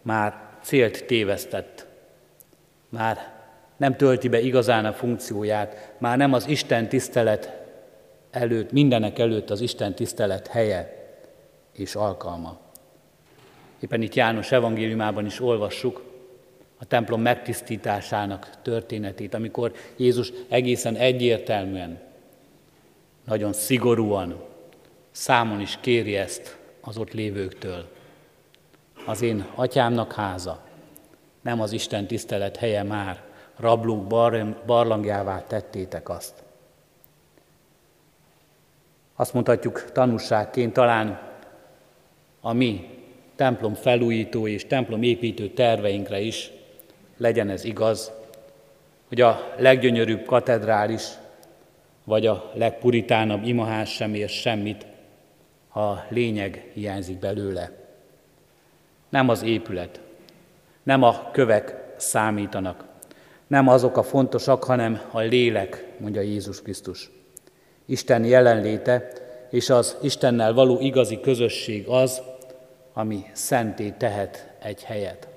már 0.01 0.57
célt 0.61 1.05
tévesztett, 1.05 1.85
már 2.89 3.37
nem 3.77 3.96
tölti 3.96 4.27
be 4.27 4.39
igazán 4.39 4.86
a 4.86 4.93
funkcióját, 4.93 5.93
már 5.98 6.17
nem 6.17 6.34
az 6.34 6.48
Isten 6.48 6.89
tisztelet 6.89 7.65
előtt, 8.31 8.72
mindenek 8.72 9.19
előtt 9.19 9.50
az 9.50 9.62
Isten 9.62 9.93
tisztelet 9.96 10.48
helye 10.48 11.07
és 11.74 11.96
alkalma. 11.96 12.57
Éppen 13.79 14.01
itt 14.01 14.13
János 14.13 14.51
evangéliumában 14.51 15.25
is 15.25 15.41
olvassuk 15.41 16.03
a 16.77 16.86
templom 16.86 17.22
megtisztításának 17.22 18.50
történetét, 18.62 19.34
amikor 19.34 19.72
Jézus 19.96 20.31
egészen 20.50 20.96
egyértelműen, 20.96 22.00
nagyon 23.25 23.53
szigorúan 23.53 24.43
számon 25.12 25.62
is 25.62 25.77
kéri 25.81 26.15
ezt 26.15 26.57
az 26.81 26.98
ott 26.98 27.13
lévőktől. 27.13 27.89
Az 29.05 29.22
én 29.22 29.46
atyámnak 29.55 30.13
háza, 30.13 30.65
nem 31.41 31.62
az 31.62 31.72
Isten 31.72 32.07
tisztelet 32.07 32.57
helye 32.57 32.84
már, 32.84 33.26
rablók 33.57 34.07
bar, 34.07 34.63
barlangjává 34.65 35.43
tettétek 35.47 36.09
azt. 36.09 36.43
Azt 39.15 39.33
mondhatjuk 39.33 39.91
tanúságként 39.91 40.73
talán 40.73 41.19
a 42.41 42.53
mi 42.53 42.89
templom 43.35 43.73
felújító 43.73 44.47
és 44.47 44.67
templom 44.67 45.03
építő 45.03 45.49
terveinkre 45.49 46.19
is 46.19 46.51
legyen 47.17 47.49
ez 47.49 47.63
igaz, 47.63 48.11
hogy 49.07 49.21
a 49.21 49.53
leggyönyörűbb 49.57 50.25
katedrális 50.25 51.03
vagy 52.03 52.25
a 52.25 52.51
legpuritánabb 52.53 53.45
imaház 53.45 53.87
sem 53.87 54.13
ér 54.13 54.29
semmit, 54.29 54.85
ha 55.67 55.89
a 55.89 56.05
lényeg 56.09 56.71
hiányzik 56.73 57.19
belőle. 57.19 57.71
Nem 59.09 59.29
az 59.29 59.43
épület, 59.43 59.99
nem 60.83 61.03
a 61.03 61.32
kövek 61.32 61.93
számítanak, 61.97 62.87
nem 63.47 63.67
azok 63.67 63.97
a 63.97 64.03
fontosak, 64.03 64.63
hanem 64.63 65.01
a 65.12 65.19
lélek, 65.19 65.86
mondja 65.99 66.21
Jézus 66.21 66.62
Krisztus. 66.62 67.12
Isten 67.86 68.23
jelenléte 68.23 69.12
és 69.49 69.69
az 69.69 69.97
Istennel 70.01 70.53
való 70.53 70.79
igazi 70.79 71.19
közösség 71.19 71.88
az, 71.88 72.21
ami 72.93 73.25
szenté 73.31 73.89
tehet 73.89 74.49
egy 74.60 74.83
helyet. 74.83 75.27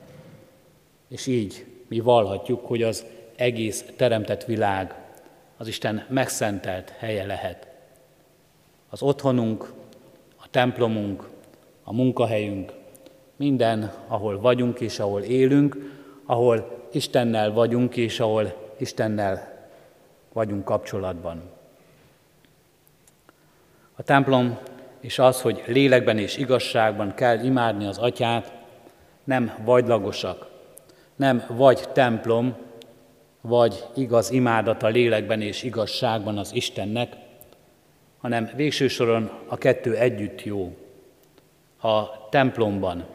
És 1.09 1.27
így 1.27 1.67
mi 1.89 2.01
vallhatjuk, 2.01 2.67
hogy 2.67 2.83
az 2.83 3.05
egész 3.37 3.85
teremtett 3.97 4.45
világ 4.45 4.95
az 5.57 5.69
Isten 5.69 6.07
megszentelt 6.09 6.91
helye 6.99 7.27
lehet. 7.27 7.69
Az 8.89 9.03
otthonunk, 9.03 9.73
a 10.37 10.51
templomunk, 10.51 11.29
a 11.85 11.93
munkahelyünk, 11.93 12.73
minden, 13.37 13.93
ahol 14.07 14.41
vagyunk 14.41 14.81
és 14.81 14.99
ahol 14.99 15.23
élünk, 15.23 15.77
ahol 16.27 16.80
Istennel 16.93 17.53
vagyunk 17.53 17.97
és 17.97 18.21
ahol 18.21 18.73
Istennel 18.79 19.69
vagyunk 20.33 20.65
kapcsolatban. 20.65 21.43
A 23.97 24.03
templom 24.03 24.59
és 25.01 25.19
az, 25.19 25.41
hogy 25.41 25.63
lélekben 25.67 26.19
és 26.19 26.37
igazságban 26.37 27.15
kell 27.15 27.45
imádni 27.45 27.87
az 27.87 27.99
atyát, 27.99 28.53
nem 29.25 29.55
vagylagosak, 29.65 30.47
nem 31.17 31.45
vagy 31.49 31.89
templom, 31.93 32.57
vagy 33.41 33.87
igaz 33.95 34.31
imádat 34.31 34.83
a 34.83 34.89
lélekben 34.89 35.41
és 35.41 35.63
igazságban 35.63 36.39
az 36.39 36.55
Istennek, 36.55 37.17
hanem 38.19 38.51
végső 38.57 38.89
soron 38.89 39.31
a 39.47 39.57
kettő 39.57 39.97
együtt 39.97 40.43
jó. 40.43 40.77
Ha 41.77 42.27
templomban 42.31 43.07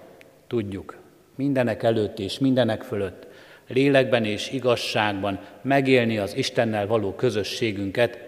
tudjuk 0.47 0.97
mindenek 1.35 1.83
előtt 1.83 2.19
és 2.19 2.39
mindenek 2.39 2.83
fölött, 2.83 3.27
lélekben 3.67 4.25
és 4.25 4.51
igazságban 4.51 5.39
megélni 5.61 6.17
az 6.17 6.35
Istennel 6.35 6.87
való 6.87 7.13
közösségünket, 7.13 8.19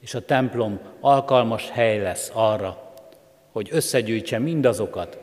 és 0.00 0.14
a 0.14 0.24
templom 0.24 0.80
alkalmas 1.00 1.70
hely 1.70 1.98
lesz 1.98 2.30
arra, 2.34 2.92
hogy 3.52 3.68
összegyűjtse 3.70 4.38
mindazokat, 4.38 5.18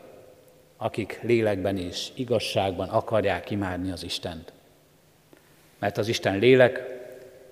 akik 0.77 1.19
lélekben 1.21 1.77
és 1.77 2.09
igazságban 2.13 2.89
akarják 2.89 3.49
imádni 3.49 3.91
az 3.91 4.03
Istent. 4.03 4.53
Mert 5.79 5.97
az 5.97 6.07
Isten 6.07 6.39
lélek, 6.39 6.83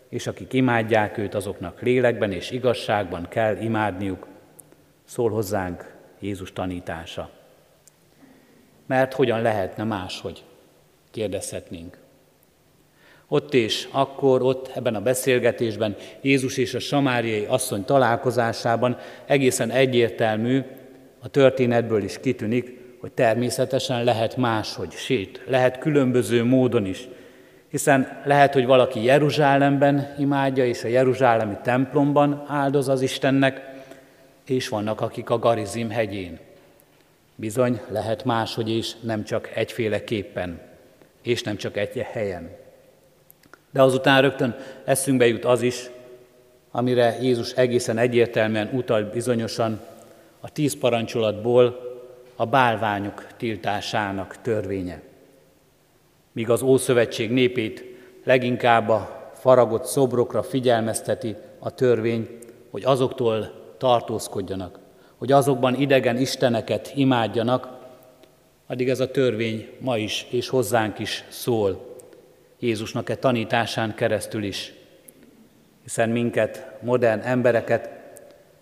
és 0.09 0.27
akik 0.27 0.53
imádják 0.53 1.17
őt, 1.17 1.33
azoknak 1.33 1.81
lélekben 1.81 2.31
és 2.31 2.51
igazságban 2.51 3.27
kell 3.29 3.57
imádniuk, 3.57 4.27
szól 5.03 5.29
hozzánk 5.29 5.95
Jézus 6.19 6.53
tanítása. 6.53 7.29
Mert 8.85 9.13
hogyan 9.13 9.41
lehetne 9.41 9.83
máshogy, 9.83 10.43
kérdezhetnénk. 11.17 11.97
Ott 13.27 13.53
és 13.53 13.87
akkor, 13.91 14.41
ott 14.41 14.71
ebben 14.75 14.95
a 14.95 15.01
beszélgetésben, 15.01 15.95
Jézus 16.21 16.57
és 16.57 16.73
a 16.73 16.79
samáriai 16.79 17.45
asszony 17.45 17.85
találkozásában 17.85 18.97
egészen 19.25 19.69
egyértelmű, 19.69 20.61
a 21.19 21.27
történetből 21.27 22.03
is 22.03 22.19
kitűnik, 22.19 22.79
hogy 22.99 23.11
természetesen 23.11 24.03
lehet 24.03 24.37
máshogy, 24.37 24.91
sét, 24.91 25.41
lehet 25.47 25.77
különböző 25.77 26.43
módon 26.43 26.85
is. 26.85 27.07
Hiszen 27.69 28.21
lehet, 28.25 28.53
hogy 28.53 28.65
valaki 28.65 29.03
Jeruzsálemben 29.03 30.15
imádja, 30.19 30.65
és 30.65 30.83
a 30.83 30.87
Jeruzsálemi 30.87 31.57
templomban 31.63 32.45
áldoz 32.47 32.87
az 32.87 33.01
Istennek, 33.01 33.61
és 34.45 34.69
vannak, 34.69 35.01
akik 35.01 35.29
a 35.29 35.39
Garizim 35.39 35.89
hegyén. 35.89 36.39
Bizony, 37.35 37.79
lehet 37.89 38.25
máshogy 38.25 38.69
is, 38.69 38.95
nem 39.01 39.23
csak 39.23 39.51
egyféleképpen, 39.55 40.66
és 41.27 41.43
nem 41.43 41.57
csak 41.57 41.77
egy 41.77 41.97
helyen. 41.97 42.55
De 43.71 43.81
azután 43.81 44.21
rögtön 44.21 44.55
eszünkbe 44.85 45.27
jut 45.27 45.45
az 45.45 45.61
is, 45.61 45.89
amire 46.71 47.17
Jézus 47.21 47.51
egészen 47.51 47.97
egyértelműen 47.97 48.69
utal 48.73 49.03
bizonyosan 49.03 49.79
a 50.39 50.51
tíz 50.51 50.77
parancsolatból 50.77 51.79
a 52.35 52.45
bálványok 52.45 53.27
tiltásának 53.37 54.41
törvénye. 54.41 55.01
Míg 56.31 56.49
az 56.49 56.61
Ószövetség 56.61 57.31
népét 57.31 57.83
leginkább 58.23 58.89
a 58.89 59.31
faragott 59.33 59.85
szobrokra 59.85 60.43
figyelmezteti 60.43 61.35
a 61.59 61.73
törvény, 61.73 62.27
hogy 62.71 62.83
azoktól 62.85 63.51
tartózkodjanak, 63.77 64.79
hogy 65.17 65.31
azokban 65.31 65.75
idegen 65.75 66.17
isteneket 66.17 66.91
imádjanak, 66.95 67.76
addig 68.67 68.89
ez 68.89 68.99
a 68.99 69.11
törvény 69.11 69.69
ma 69.79 69.97
is 69.97 70.25
és 70.29 70.49
hozzánk 70.49 70.99
is 70.99 71.23
szól, 71.27 71.95
Jézusnak 72.59 73.09
e 73.09 73.15
tanításán 73.15 73.95
keresztül 73.95 74.43
is, 74.43 74.73
hiszen 75.83 76.09
minket, 76.09 76.67
modern 76.81 77.19
embereket 77.19 77.89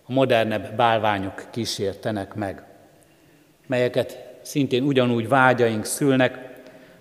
a 0.04 0.13
modernebb 0.13 0.76
bálványok 0.76 1.44
kísértenek 1.52 2.34
meg, 2.34 2.63
melyeket 3.68 4.34
szintén 4.41 4.84
ugyanúgy 4.84 5.28
vágyaink 5.28 5.86
szülnek, 5.86 6.54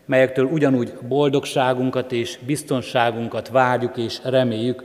melyektől 0.04 0.44
ugyanúgy 0.44 0.92
boldogságunkat 1.08 2.12
és 2.12 2.38
biztonságunkat 2.46 3.48
várjuk 3.48 3.96
és 3.96 4.20
reméljük, 4.24 4.84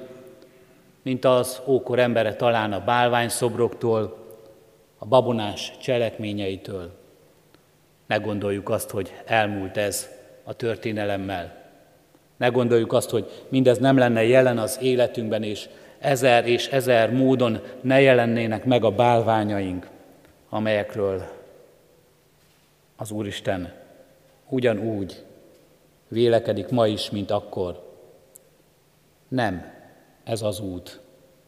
mint 1.01 1.25
az 1.25 1.61
ókor 1.67 1.99
embere 1.99 2.35
talán 2.35 2.73
a 2.73 2.83
bálványszobroktól, 2.83 4.17
a 4.97 5.05
babonás 5.05 5.73
cselekményeitől. 5.81 6.98
Ne 8.09 8.17
gondoljuk 8.17 8.69
azt, 8.69 8.89
hogy 8.89 9.13
elmúlt 9.25 9.77
ez 9.77 10.09
a 10.43 10.53
történelemmel. 10.53 11.55
Ne 12.37 12.47
gondoljuk 12.47 12.93
azt, 12.93 13.09
hogy 13.09 13.45
mindez 13.49 13.77
nem 13.77 13.97
lenne 13.97 14.23
jelen 14.23 14.57
az 14.57 14.77
életünkben, 14.81 15.43
és 15.43 15.69
ezer 15.99 16.47
és 16.47 16.67
ezer 16.67 17.11
módon 17.11 17.59
ne 17.81 18.01
jelennének 18.01 18.65
meg 18.65 18.83
a 18.83 18.91
bálványaink, 18.91 19.89
amelyekről 20.49 21.23
az 22.95 23.11
Úristen 23.11 23.73
ugyanúgy 24.47 25.23
vélekedik 26.07 26.69
ma 26.69 26.87
is, 26.87 27.09
mint 27.09 27.31
akkor. 27.31 27.83
Nem 29.27 29.71
ez 30.23 30.41
az 30.41 30.59
út 30.59 30.99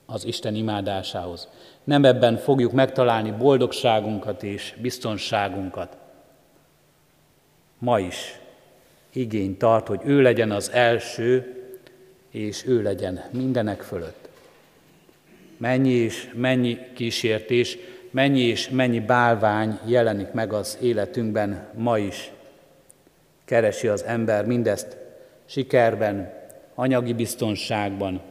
az 0.05 0.25
Isten 0.25 0.55
imádásához. 0.55 1.49
Nem 1.83 2.05
ebben 2.05 2.37
fogjuk 2.37 2.71
megtalálni 2.71 3.31
boldogságunkat 3.31 4.43
és 4.43 4.75
biztonságunkat, 4.81 5.97
ma 7.81 7.99
is 7.99 8.39
igény 9.13 9.57
tart, 9.57 9.87
hogy 9.87 10.01
ő 10.03 10.21
legyen 10.21 10.51
az 10.51 10.71
első, 10.71 11.55
és 12.31 12.65
ő 12.67 12.81
legyen 12.81 13.23
mindenek 13.31 13.81
fölött. 13.81 14.29
Mennyi 15.57 15.89
és 15.89 16.31
mennyi 16.33 16.77
kísértés, 16.93 17.77
mennyi 18.11 18.39
és 18.39 18.69
mennyi 18.69 18.99
bálvány 18.99 19.79
jelenik 19.85 20.31
meg 20.31 20.53
az 20.53 20.77
életünkben 20.81 21.67
ma 21.77 21.97
is. 21.97 22.31
Keresi 23.45 23.87
az 23.87 24.03
ember 24.03 24.45
mindezt 24.45 24.97
sikerben, 25.45 26.33
anyagi 26.75 27.13
biztonságban. 27.13 28.21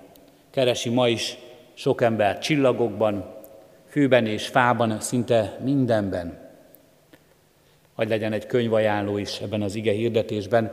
Keresi 0.51 0.89
ma 0.89 1.09
is 1.09 1.39
sok 1.75 2.03
ember 2.03 2.39
csillagokban, 2.39 3.35
fűben 3.89 4.27
és 4.27 4.47
fában, 4.47 5.01
szinte 5.01 5.59
mindenben. 5.63 6.40
Hogy 8.01 8.09
legyen 8.09 8.33
egy 8.33 8.47
könyvajánló 8.47 9.19
is 9.19 9.41
ebben 9.41 9.63
az 9.63 9.75
ige 9.75 9.93
hirdetésben. 9.93 10.73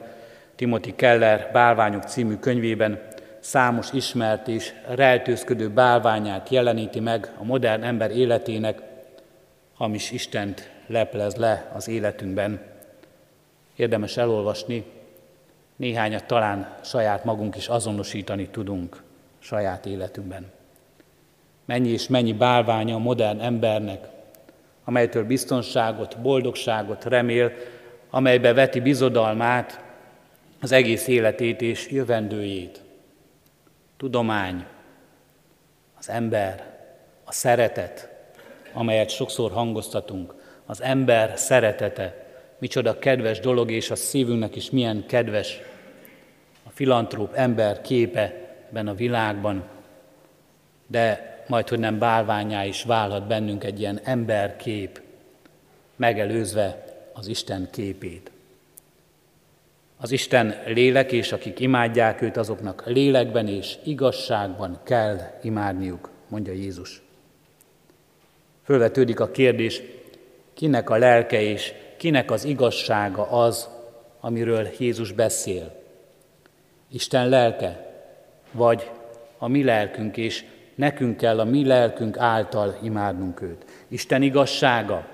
Timothy 0.56 0.96
Keller 0.96 1.50
Bálványok 1.54 2.04
című 2.04 2.36
könyvében 2.36 3.08
számos 3.40 3.92
ismert 3.92 4.48
és 4.48 4.74
rejtőzködő 4.88 5.70
bálványát 5.70 6.50
jeleníti 6.50 7.00
meg 7.00 7.32
a 7.40 7.44
modern 7.44 7.84
ember 7.84 8.12
életének, 8.12 8.82
hamis 9.74 10.12
Istent 10.12 10.72
leplez 10.86 11.36
le 11.36 11.72
az 11.74 11.88
életünkben. 11.88 12.62
Érdemes 13.76 14.18
elolvasni, 14.18 14.84
néhányat 15.76 16.26
talán 16.26 16.76
saját 16.84 17.24
magunk 17.24 17.56
is 17.56 17.68
azonosítani 17.68 18.48
tudunk 18.48 19.04
saját 19.40 19.86
életünkben. 19.86 20.52
Mennyi 21.66 21.90
és 21.90 22.08
mennyi 22.08 22.34
bálványa 22.34 22.96
a 22.96 23.00
modern 23.00 23.40
embernek, 23.40 24.08
amelytől 24.88 25.26
biztonságot, 25.26 26.22
boldogságot 26.22 27.06
remél, 27.06 27.52
amelybe 28.10 28.54
veti 28.54 28.80
bizodalmát, 28.80 29.84
az 30.62 30.72
egész 30.72 31.08
életét 31.08 31.62
és 31.62 31.90
jövendőjét. 31.92 32.82
Tudomány, 33.98 34.66
az 36.00 36.10
ember, 36.10 36.78
a 37.24 37.32
szeretet, 37.32 38.10
amelyet 38.74 39.10
sokszor 39.10 39.52
hangoztatunk, 39.52 40.34
az 40.66 40.82
ember 40.82 41.38
szeretete, 41.38 42.26
micsoda 42.58 43.00
kedves 43.00 43.40
dolog, 43.40 43.72
és 43.72 43.92
a 43.92 43.96
szívünknek 43.96 44.56
is 44.56 44.70
milyen 44.70 45.06
kedves 45.08 45.60
a 46.64 46.70
filantróp 46.70 47.34
ember 47.34 47.82
képe 47.82 48.34
ebben 48.70 48.88
a 48.88 48.94
világban, 48.94 49.64
de 50.88 51.37
majd, 51.48 51.68
hogy 51.68 51.80
nem 51.80 52.00
bálványá 52.00 52.66
is 52.66 52.84
válhat 52.84 53.28
bennünk 53.28 53.64
egy 53.64 53.80
ilyen 53.80 54.00
emberkép, 54.04 55.02
megelőzve 55.96 56.86
az 57.14 57.28
Isten 57.28 57.68
képét. 57.72 58.32
Az 59.98 60.12
Isten 60.12 60.62
lélek, 60.66 61.12
és 61.12 61.32
akik 61.32 61.60
imádják 61.60 62.22
őt, 62.22 62.38
azoknak 62.38 62.84
lélekben 62.86 63.48
és 63.48 63.78
igazságban 63.84 64.80
kell 64.84 65.18
imádniuk, 65.42 66.10
mondja 66.28 66.54
Jézus. 66.54 67.02
Fölvetődik 68.64 69.20
a 69.20 69.32
kérdés, 69.32 69.82
kinek 70.54 70.90
a 70.90 70.98
lelke 70.98 71.42
és 71.42 71.74
kinek 71.98 72.32
az 72.32 72.44
igazsága 72.44 73.30
az, 73.30 73.70
amiről 74.20 74.68
Jézus 74.80 75.12
beszél. 75.12 75.76
Isten 76.92 77.30
lelke, 77.30 78.02
vagy 78.52 78.92
a 79.38 79.48
mi 79.48 79.64
lelkünk, 79.64 80.18
és 80.18 80.46
nekünk 80.78 81.18
kell 81.18 81.40
a 81.40 81.44
mi 81.44 81.66
lelkünk 81.66 82.18
által 82.18 82.78
imádnunk 82.82 83.42
őt. 83.42 83.66
Isten 83.88 84.22
igazsága, 84.22 85.06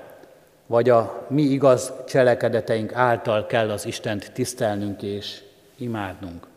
vagy 0.68 0.90
a 0.90 1.26
mi 1.30 1.42
igaz 1.42 1.94
cselekedeteink 2.08 2.94
által 2.94 3.46
kell 3.46 3.70
az 3.70 3.86
Istent 3.86 4.32
tisztelnünk 4.32 5.02
és 5.02 5.42
imádnunk. 5.78 6.48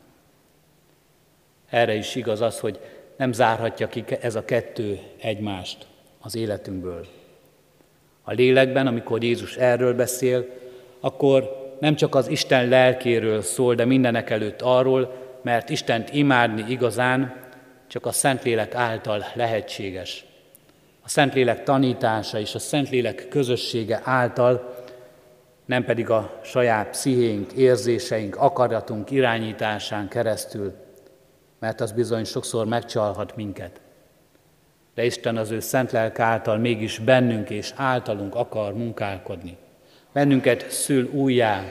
Erre 1.70 1.94
is 1.94 2.14
igaz 2.14 2.40
az, 2.40 2.60
hogy 2.60 2.80
nem 3.16 3.32
zárhatja 3.32 3.88
ki 3.88 4.04
ez 4.20 4.34
a 4.34 4.44
kettő 4.44 4.98
egymást 5.20 5.86
az 6.20 6.36
életünkből. 6.36 7.06
A 8.22 8.32
lélekben, 8.32 8.86
amikor 8.86 9.22
Jézus 9.22 9.56
erről 9.56 9.94
beszél, 9.94 10.46
akkor 11.00 11.64
nem 11.80 11.94
csak 11.94 12.14
az 12.14 12.28
Isten 12.28 12.68
lelkéről 12.68 13.42
szól, 13.42 13.74
de 13.74 13.84
mindenek 13.84 14.30
előtt 14.30 14.62
arról, 14.62 15.12
mert 15.42 15.70
Istent 15.70 16.12
imádni 16.12 16.64
igazán 16.68 17.45
csak 17.96 18.06
a 18.06 18.12
Szentlélek 18.12 18.74
által 18.74 19.24
lehetséges. 19.34 20.24
A 21.02 21.08
Szentlélek 21.08 21.62
tanítása 21.62 22.38
és 22.38 22.54
a 22.54 22.58
Szentlélek 22.58 23.28
közössége 23.28 24.00
által, 24.04 24.84
nem 25.64 25.84
pedig 25.84 26.10
a 26.10 26.40
saját 26.44 26.90
pszichénk, 26.90 27.52
érzéseink, 27.52 28.36
akaratunk 28.36 29.10
irányításán 29.10 30.08
keresztül, 30.08 30.74
mert 31.58 31.80
az 31.80 31.92
bizony 31.92 32.24
sokszor 32.24 32.66
megcsalhat 32.66 33.36
minket. 33.36 33.80
De 34.94 35.04
Isten 35.04 35.36
az 35.36 35.50
ő 35.50 35.60
szent 35.60 35.92
lelk 35.92 36.18
által 36.18 36.56
mégis 36.56 36.98
bennünk 36.98 37.50
és 37.50 37.72
általunk 37.76 38.34
akar 38.34 38.74
munkálkodni. 38.74 39.56
Bennünket 40.12 40.70
szül 40.70 41.10
újjá, 41.12 41.64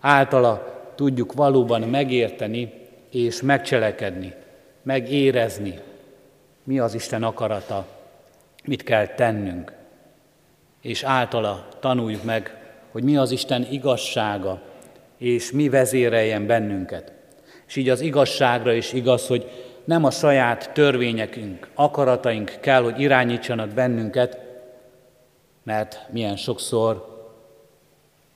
általa 0.00 0.82
tudjuk 0.94 1.32
valóban 1.32 1.80
megérteni 1.80 2.72
és 3.10 3.42
megcselekedni, 3.42 4.42
megérezni, 4.84 5.78
mi 6.64 6.78
az 6.78 6.94
Isten 6.94 7.22
akarata, 7.22 7.86
mit 8.64 8.82
kell 8.82 9.06
tennünk, 9.06 9.72
és 10.80 11.02
általa 11.02 11.68
tanuljuk 11.80 12.24
meg, 12.24 12.56
hogy 12.90 13.02
mi 13.02 13.16
az 13.16 13.30
Isten 13.30 13.66
igazsága, 13.70 14.62
és 15.18 15.52
mi 15.52 15.68
vezéreljen 15.68 16.46
bennünket. 16.46 17.12
És 17.66 17.76
így 17.76 17.88
az 17.88 18.00
igazságra 18.00 18.72
is 18.72 18.92
igaz, 18.92 19.26
hogy 19.26 19.50
nem 19.84 20.04
a 20.04 20.10
saját 20.10 20.70
törvényekünk, 20.72 21.68
akarataink 21.74 22.56
kell, 22.60 22.82
hogy 22.82 23.00
irányítsanak 23.00 23.68
bennünket, 23.68 24.38
mert 25.62 26.06
milyen 26.10 26.36
sokszor 26.36 27.12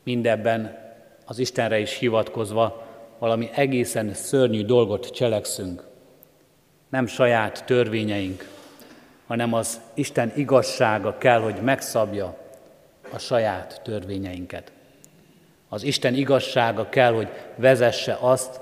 mindebben 0.03 0.79
az 1.25 1.39
Istenre 1.39 1.79
is 1.79 1.99
hivatkozva 1.99 2.87
valami 3.19 3.51
egészen 3.55 4.15
szörnyű 4.15 4.65
dolgot 4.65 5.11
cselekszünk 5.11 5.88
nem 6.89 7.07
saját 7.07 7.65
törvényeink, 7.67 8.49
hanem 9.27 9.53
az 9.53 9.81
Isten 9.95 10.33
igazsága 10.35 11.19
kell, 11.19 11.41
hogy 11.41 11.55
megszabja 11.63 12.37
a 13.13 13.19
saját 13.19 13.81
törvényeinket. 13.85 14.73
Az 15.69 15.83
Isten 15.83 16.15
igazsága 16.15 16.89
kell, 16.89 17.13
hogy 17.13 17.29
vezesse 17.57 18.17
azt, 18.21 18.61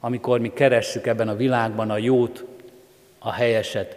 amikor 0.00 0.40
mi 0.40 0.52
keressük 0.52 1.06
ebben 1.06 1.28
a 1.28 1.36
világban 1.36 1.90
a 1.90 1.98
jót, 1.98 2.44
a 3.18 3.32
helyeset, 3.32 3.96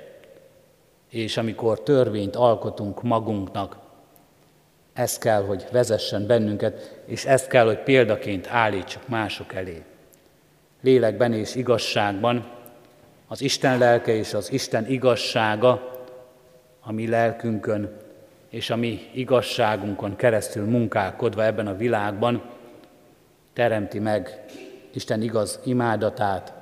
és 1.10 1.38
amikor 1.38 1.82
törvényt 1.82 2.36
alkotunk 2.36 3.02
magunknak, 3.02 3.78
ez 4.94 5.18
kell, 5.18 5.46
hogy 5.46 5.66
vezessen 5.72 6.28
bennünket, 6.28 7.02
és 7.06 7.26
ezt 7.26 7.48
kell, 7.48 7.66
hogy 7.66 7.80
példaként 7.80 8.48
állítsuk 8.48 9.08
mások 9.08 9.54
elé. 9.54 9.84
Lélekben 10.82 11.34
és 11.34 11.56
igazságban, 11.56 12.52
az 13.34 13.42
Isten 13.42 13.78
lelke 13.78 14.16
és 14.16 14.34
az 14.34 14.52
Isten 14.52 14.88
igazsága 14.88 16.02
a 16.80 16.92
mi 16.92 17.08
lelkünkön 17.08 17.98
és 18.50 18.70
a 18.70 18.76
mi 18.76 19.10
igazságunkon 19.14 20.16
keresztül 20.16 20.66
munkálkodva 20.66 21.44
ebben 21.46 21.68
a 21.68 21.76
világban 21.76 22.44
teremti 23.54 24.00
meg 24.00 24.44
Isten 24.94 25.22
igaz 25.22 25.60
imádatát 25.66 26.54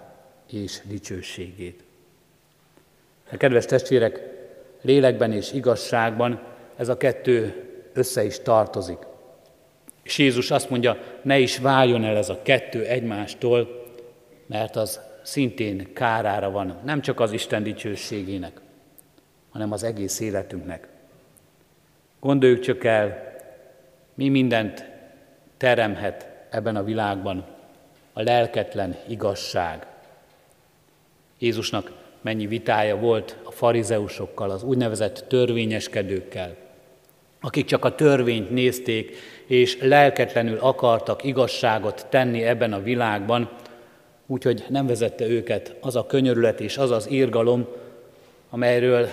és 0.51 0.79
dicsőségét. 0.83 1.83
A 3.31 3.37
kedves 3.37 3.65
testvérek, 3.65 4.19
lélekben 4.81 5.31
és 5.31 5.53
igazságban 5.53 6.41
ez 6.75 6.89
a 6.89 6.97
kettő 6.97 7.65
össze 7.93 8.23
is 8.23 8.39
tartozik. 8.39 8.99
És 10.03 10.17
Jézus 10.17 10.51
azt 10.51 10.69
mondja, 10.69 10.97
ne 11.21 11.39
is 11.39 11.57
váljon 11.57 12.03
el 12.03 12.17
ez 12.17 12.29
a 12.29 12.41
kettő 12.41 12.85
egymástól, 12.85 13.89
mert 14.47 14.75
az 14.75 15.09
szintén 15.21 15.93
kárára 15.93 16.51
van, 16.51 16.79
nem 16.83 17.01
csak 17.01 17.19
az 17.19 17.31
Isten 17.31 17.63
dicsőségének, 17.63 18.61
hanem 19.49 19.71
az 19.71 19.83
egész 19.83 20.19
életünknek. 20.19 20.87
Gondoljuk 22.19 22.59
csak 22.59 22.83
el, 22.83 23.35
mi 24.13 24.29
mindent 24.29 24.85
teremhet 25.57 26.27
ebben 26.49 26.75
a 26.75 26.83
világban 26.83 27.45
a 28.13 28.21
lelketlen 28.21 28.95
igazság. 29.07 29.85
Jézusnak 31.39 31.91
mennyi 32.21 32.47
vitája 32.47 32.95
volt 32.95 33.37
a 33.43 33.51
farizeusokkal, 33.51 34.49
az 34.49 34.63
úgynevezett 34.63 35.25
törvényeskedőkkel, 35.27 36.55
akik 37.41 37.65
csak 37.65 37.85
a 37.85 37.95
törvényt 37.95 38.49
nézték, 38.49 39.15
és 39.45 39.77
lelketlenül 39.81 40.57
akartak 40.57 41.23
igazságot 41.23 42.05
tenni 42.09 42.43
ebben 42.43 42.73
a 42.73 42.81
világban, 42.81 43.49
úgyhogy 44.27 44.65
nem 44.69 44.87
vezette 44.87 45.27
őket 45.27 45.75
az 45.79 45.95
a 45.95 46.05
könyörület 46.05 46.59
és 46.59 46.77
az 46.77 46.91
az 46.91 47.09
írgalom, 47.09 47.67
amelyről 48.49 49.09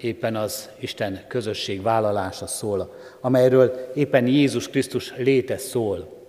éppen 0.00 0.36
az 0.36 0.70
Isten 0.78 1.20
közösség 1.28 1.82
vállalása 1.82 2.46
szól, 2.46 2.94
amelyről 3.20 3.90
éppen 3.94 4.26
Jézus 4.26 4.68
Krisztus 4.68 5.14
léte 5.16 5.56
szól. 5.56 6.20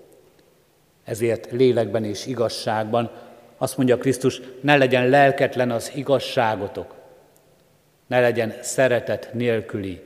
Ezért 1.04 1.52
lélekben 1.52 2.04
és 2.04 2.26
igazságban 2.26 3.12
azt 3.58 3.78
mondja 3.78 3.98
Krisztus, 3.98 4.41
ne 4.62 4.78
legyen 4.78 5.10
lelketlen 5.10 5.72
az 5.72 5.91
igazságotok, 5.96 6.96
ne 8.08 8.19
legyen 8.19 8.54
szeretet 8.62 9.30
nélküli, 9.34 10.02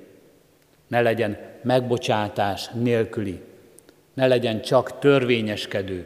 ne 0.88 1.02
legyen 1.02 1.38
megbocsátás 1.62 2.70
nélküli, 2.74 3.42
ne 4.14 4.28
legyen 4.28 4.62
csak 4.62 5.00
törvényeskedő, 5.00 6.06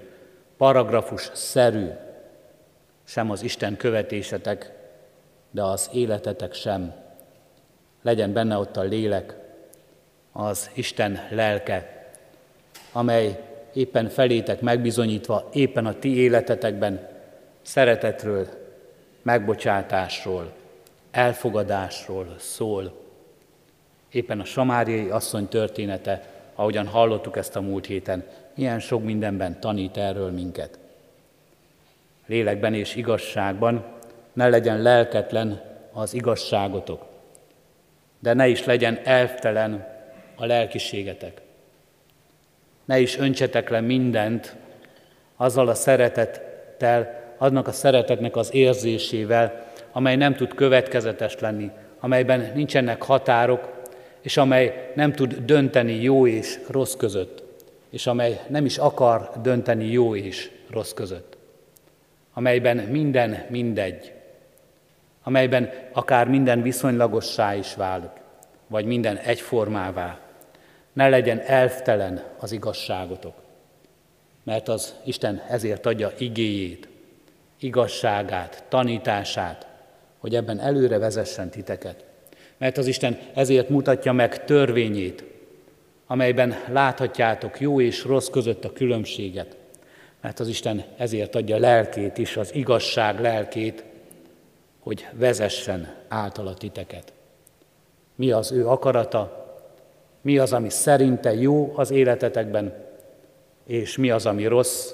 paragrafus 0.58 1.30
szerű, 1.34 1.88
sem 3.12 3.32
az 3.32 3.44
Isten 3.44 3.78
követésetek, 3.78 4.72
de 5.50 5.64
az 5.64 5.90
életetek 5.94 6.54
sem. 6.54 6.94
Legyen 8.02 8.34
benne 8.34 8.58
ott 8.58 8.78
a 8.78 8.82
lélek, 8.82 9.36
az 10.32 10.70
Isten 10.74 11.20
lelke, 11.30 12.10
amely 12.92 13.40
éppen 13.74 14.10
felétek 14.10 14.62
megbizonyítva, 14.62 15.50
éppen 15.54 15.86
a 15.86 16.00
ti 16.00 16.16
életetekben 16.16 17.08
szeretetről, 17.62 18.48
megbocsátásról, 19.22 20.52
elfogadásról 21.12 22.36
szól. 22.40 22.94
Éppen 24.12 24.40
a 24.40 24.46
samáriai 24.46 25.10
asszony 25.10 25.48
története, 25.48 26.24
ahogyan 26.56 26.88
hallottuk 26.88 27.38
ezt 27.38 27.56
a 27.56 27.62
múlt 27.62 27.86
héten, 27.86 28.28
milyen 28.56 28.80
sok 28.80 29.04
mindenben 29.04 29.60
tanít 29.60 29.98
erről 29.98 30.32
minket. 30.32 30.80
Lélekben 32.26 32.74
és 32.74 32.96
igazságban 32.96 33.86
ne 34.34 34.50
legyen 34.50 34.82
lelketlen 34.82 35.62
az 35.94 36.14
igazságotok, 36.14 37.06
de 38.20 38.34
ne 38.34 38.48
is 38.48 38.66
legyen 38.66 39.00
elvtelen 39.04 39.88
a 40.36 40.46
lelkiségetek. 40.46 41.42
Ne 42.86 43.00
is 43.00 43.18
öntsetek 43.18 43.70
le 43.70 43.82
mindent 43.82 44.56
azzal 45.36 45.68
a 45.68 45.74
szeretettel, 45.74 47.20
annak 47.38 47.68
a 47.68 47.72
szeretetnek 47.72 48.36
az 48.36 48.54
érzésével, 48.54 49.66
amely 49.92 50.16
nem 50.16 50.36
tud 50.36 50.54
következetes 50.54 51.40
lenni, 51.40 51.72
amelyben 52.00 52.52
nincsenek 52.56 53.02
határok, 53.02 53.82
és 54.22 54.38
amely 54.38 54.92
nem 54.96 55.12
tud 55.12 55.34
dönteni 55.46 56.02
jó 56.02 56.28
és 56.28 56.60
rossz 56.70 56.96
között, 56.96 57.44
és 57.90 58.08
amely 58.08 58.42
nem 58.48 58.66
is 58.66 58.78
akar 58.78 59.32
dönteni 59.42 59.92
jó 59.92 60.16
és 60.16 60.52
rossz 60.70 60.92
között, 60.92 61.38
amelyben 62.34 62.78
minden 62.78 63.46
mindegy, 63.50 64.14
amelyben 65.24 65.70
akár 65.92 66.28
minden 66.28 66.62
viszonylagossá 66.62 67.56
is 67.56 67.76
válik, 67.76 68.12
vagy 68.68 68.86
minden 68.86 69.18
egyformává. 69.18 70.20
Ne 70.94 71.10
legyen 71.10 71.40
elftelen 71.40 72.24
az 72.40 72.52
igazságotok, 72.52 73.34
mert 74.44 74.68
az 74.68 74.96
Isten 75.06 75.42
ezért 75.50 75.86
adja 75.86 76.12
igéjét, 76.18 76.88
igazságát, 77.60 78.64
tanítását, 78.70 79.68
hogy 80.18 80.36
ebben 80.36 80.60
előre 80.60 80.98
vezessen 80.98 81.50
titeket. 81.50 82.06
Mert 82.58 82.78
az 82.78 82.88
Isten 82.88 83.20
ezért 83.34 83.70
mutatja 83.70 84.12
meg 84.12 84.46
törvényét, 84.46 85.24
amelyben 86.08 86.56
láthatjátok 86.68 87.60
jó 87.60 87.82
és 87.82 88.04
rossz 88.04 88.28
között 88.28 88.66
a 88.66 88.74
különbséget. 88.74 89.56
Mert 90.22 90.40
az 90.40 90.48
Isten 90.48 90.84
ezért 90.98 91.36
adja 91.36 91.58
lelkét 91.58 92.18
is, 92.18 92.38
az 92.38 92.56
igazság 92.56 93.20
lelkét, 93.20 93.84
hogy 94.80 95.08
vezessen 95.12 95.94
általa 96.08 96.54
titeket. 96.54 97.14
Mi 98.16 98.32
az 98.32 98.52
ő 98.52 98.68
akarata, 98.68 99.42
mi 100.22 100.38
az, 100.38 100.54
ami 100.54 100.70
szerinte 100.70 101.34
jó 101.34 101.74
az 101.76 101.92
életetekben, 101.92 102.74
és 103.66 103.98
mi 103.98 104.10
az, 104.10 104.26
ami 104.26 104.46
rossz, 104.46 104.92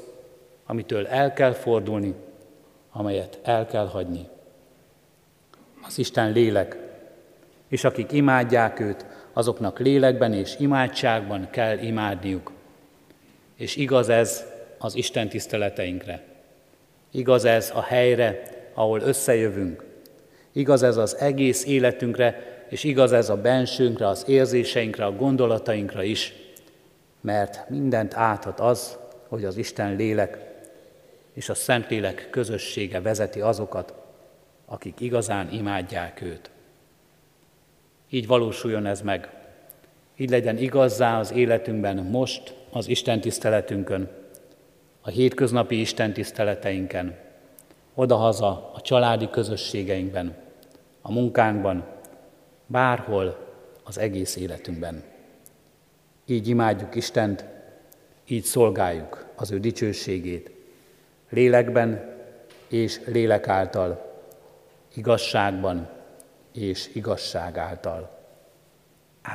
amitől 0.66 1.08
el 1.08 1.34
kell 1.34 1.54
fordulni, 1.54 2.14
amelyet 2.92 3.40
el 3.44 3.66
kell 3.66 3.88
hagyni. 3.88 4.28
Az 5.88 5.98
Isten 5.98 6.32
lélek, 6.32 6.78
és 7.68 7.84
akik 7.84 8.12
imádják 8.12 8.80
őt, 8.80 9.06
azoknak 9.34 9.80
lélekben 9.80 10.34
és 10.34 10.56
imádságban 10.60 11.48
kell 11.50 11.78
imádniuk. 11.78 12.52
És 13.56 13.76
igaz 13.76 14.10
ez 14.10 14.46
az 14.78 14.96
Isten 14.96 15.30
tiszteleteinkre. 15.30 16.24
Igaz 17.12 17.46
ez 17.46 17.72
a 17.74 17.82
helyre, 17.82 18.44
ahol 18.74 19.02
összejövünk. 19.02 19.86
Igaz 20.52 20.84
ez 20.84 20.98
az 20.98 21.16
egész 21.16 21.66
életünkre, 21.66 22.56
és 22.70 22.84
igaz 22.84 23.12
ez 23.12 23.30
a 23.30 23.38
bensőnkre, 23.38 24.08
az 24.08 24.24
érzéseinkre, 24.28 25.06
a 25.06 25.16
gondolatainkra 25.16 26.04
is, 26.04 26.34
mert 27.22 27.70
mindent 27.70 28.14
áthat 28.14 28.60
az, 28.60 28.98
hogy 29.28 29.46
az 29.46 29.58
Isten 29.58 29.96
lélek 29.96 30.38
és 31.34 31.50
a 31.50 31.54
Szentlélek 31.54 32.28
közössége 32.30 33.02
vezeti 33.02 33.42
azokat, 33.42 33.94
akik 34.66 35.00
igazán 35.00 35.50
imádják 35.52 36.22
őt. 36.22 36.50
Így 38.10 38.28
valósuljon 38.28 38.86
ez 38.86 39.02
meg. 39.02 39.30
Így 40.18 40.30
legyen 40.30 40.58
igazzá 40.58 41.20
az 41.20 41.32
életünkben 41.32 41.98
most, 41.98 42.56
az 42.70 42.88
Isten 42.88 43.22
tiszteletünkön, 43.22 44.10
a 45.08 45.10
hétköznapi 45.10 45.80
Isten 45.80 46.14
tiszteleteinken, 46.14 47.18
odahaza 47.94 48.72
a 48.74 48.82
családi 48.82 49.30
közösségeinkben, 49.30 50.36
a 51.02 51.12
munkánkban, 51.12 51.86
bárhol 52.66 53.38
az 53.84 53.98
egész 53.98 54.36
életünkben. 54.36 55.04
Így 56.26 56.48
imádjuk 56.48 56.96
Istent, 56.96 57.46
így 58.28 58.44
szolgáljuk 58.44 59.26
az 59.36 59.52
ő 59.52 59.60
dicsőségét, 59.60 60.52
lélekben 61.30 62.16
és 62.68 63.00
lélek 63.06 63.48
által, 63.48 64.22
igazságban 64.94 65.90
és 66.54 66.90
igazság 66.94 67.58
által. 67.58 68.20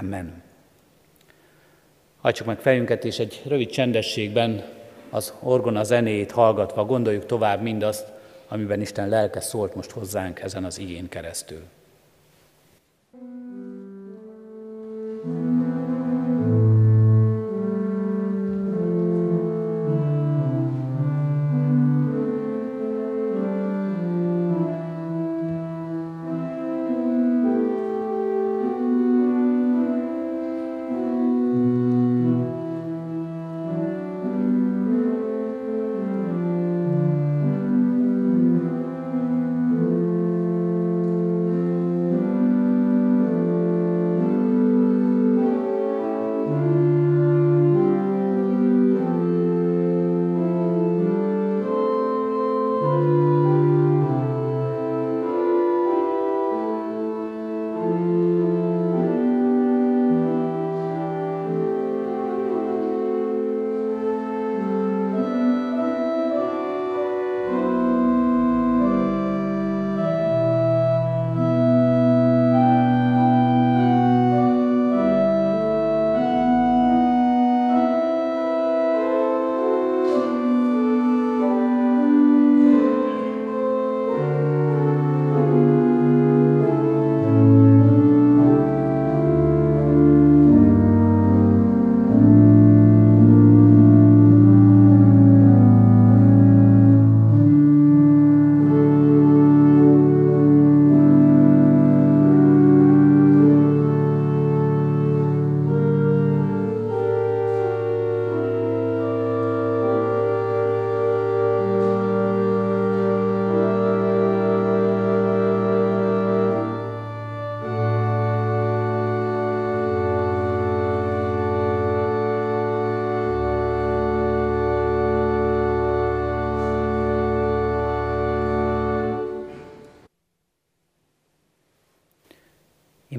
Amen. 0.01 0.43
Hajtsuk 2.21 2.47
meg 2.47 2.61
fejünket, 2.61 3.05
és 3.05 3.19
egy 3.19 3.43
rövid 3.47 3.71
csendességben 3.71 4.81
az 5.15 5.33
orgona 5.41 5.85
zenéjét 5.85 6.31
hallgatva 6.31 6.85
gondoljuk 6.85 7.27
tovább 7.27 7.63
mindazt, 7.63 8.07
amiben 8.49 8.81
Isten 8.81 9.09
lelke 9.09 9.41
szólt 9.41 9.75
most 9.75 9.91
hozzánk 9.91 10.41
ezen 10.41 10.65
az 10.65 10.79
igén 10.79 11.09
keresztül. 11.09 11.63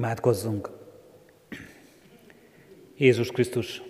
Imádkozzunk! 0.04 0.70
Jézus 2.96 3.30
Krisztus, 3.30 3.82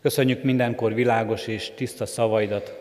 köszönjük 0.00 0.42
mindenkor 0.42 0.94
világos 0.94 1.46
és 1.46 1.70
tiszta 1.74 2.06
szavaidat. 2.06 2.80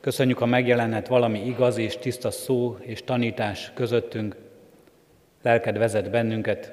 Köszönjük, 0.00 0.40
a 0.40 0.46
megjelenhet 0.46 1.08
valami 1.08 1.46
igaz 1.46 1.76
és 1.76 1.96
tiszta 1.96 2.30
szó 2.30 2.76
és 2.80 3.02
tanítás 3.04 3.70
közöttünk. 3.74 4.36
Lelked 5.42 5.78
vezet 5.78 6.10
bennünket, 6.10 6.72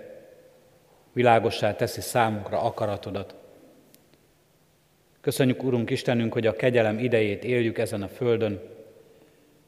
világossá 1.13 1.75
teszi 1.75 2.01
számunkra 2.01 2.61
akaratodat. 2.61 3.35
Köszönjük, 5.21 5.63
Urunk 5.63 5.89
Istenünk, 5.89 6.33
hogy 6.33 6.47
a 6.47 6.55
kegyelem 6.55 6.97
idejét 6.97 7.43
éljük 7.43 7.77
ezen 7.77 8.01
a 8.01 8.07
földön, 8.07 8.61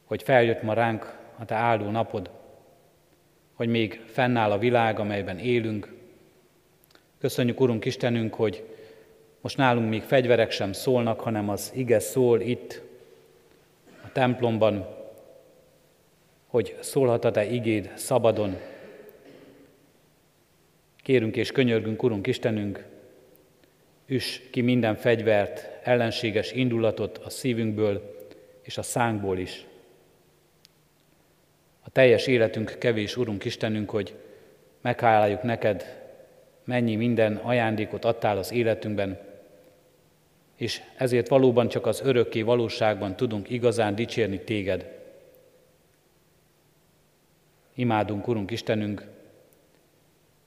hogy 0.04 0.22
feljött 0.22 0.62
ma 0.62 0.72
ránk 0.72 1.18
a 1.38 1.44
Te 1.44 1.54
áldó 1.54 1.90
napod, 1.90 2.30
hogy 3.54 3.68
még 3.68 4.00
fennáll 4.06 4.50
a 4.50 4.58
világ, 4.58 4.98
amelyben 4.98 5.38
élünk. 5.38 5.92
Köszönjük, 7.18 7.60
Urunk 7.60 7.84
Istenünk, 7.84 8.34
hogy 8.34 8.64
most 9.40 9.56
nálunk 9.56 9.88
még 9.88 10.02
fegyverek 10.02 10.50
sem 10.50 10.72
szólnak, 10.72 11.20
hanem 11.20 11.48
az 11.48 11.72
ige 11.74 11.98
szól 11.98 12.40
itt, 12.40 12.82
a 14.04 14.12
templomban, 14.12 14.86
hogy 16.46 16.76
szólhat 16.80 17.24
a 17.24 17.30
Te 17.30 17.50
igéd 17.50 17.92
szabadon. 17.94 18.56
Kérünk 21.02 21.36
és 21.36 21.52
könyörgünk, 21.52 22.02
Urunk 22.02 22.26
Istenünk, 22.26 22.84
üss 24.06 24.40
ki 24.50 24.60
minden 24.60 24.96
fegyvert, 24.96 25.68
ellenséges 25.82 26.52
indulatot 26.52 27.18
a 27.18 27.30
szívünkből 27.30 28.26
és 28.62 28.78
a 28.78 28.82
szánkból 28.82 29.38
is. 29.38 29.66
A 31.82 31.90
teljes 31.90 32.26
életünk 32.26 32.76
kevés, 32.78 33.16
Urunk 33.16 33.44
Istenünk, 33.44 33.90
hogy 33.90 34.14
megháláljuk 34.80 35.42
neked, 35.42 36.00
mennyi 36.64 36.96
minden 36.96 37.36
ajándékot 37.36 38.04
adtál 38.04 38.38
az 38.38 38.52
életünkben, 38.52 39.20
és 40.56 40.82
ezért 40.96 41.28
valóban 41.28 41.68
csak 41.68 41.86
az 41.86 42.00
örökké 42.04 42.42
valóságban 42.42 43.16
tudunk 43.16 43.50
igazán 43.50 43.94
dicsérni 43.94 44.40
téged. 44.40 45.00
Imádunk, 47.74 48.28
Urunk 48.28 48.50
Istenünk, 48.50 49.06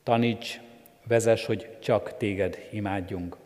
taníts, 0.03 0.59
vezes, 1.07 1.45
hogy 1.45 1.69
csak 1.79 2.17
téged 2.17 2.67
imádjunk. 2.71 3.37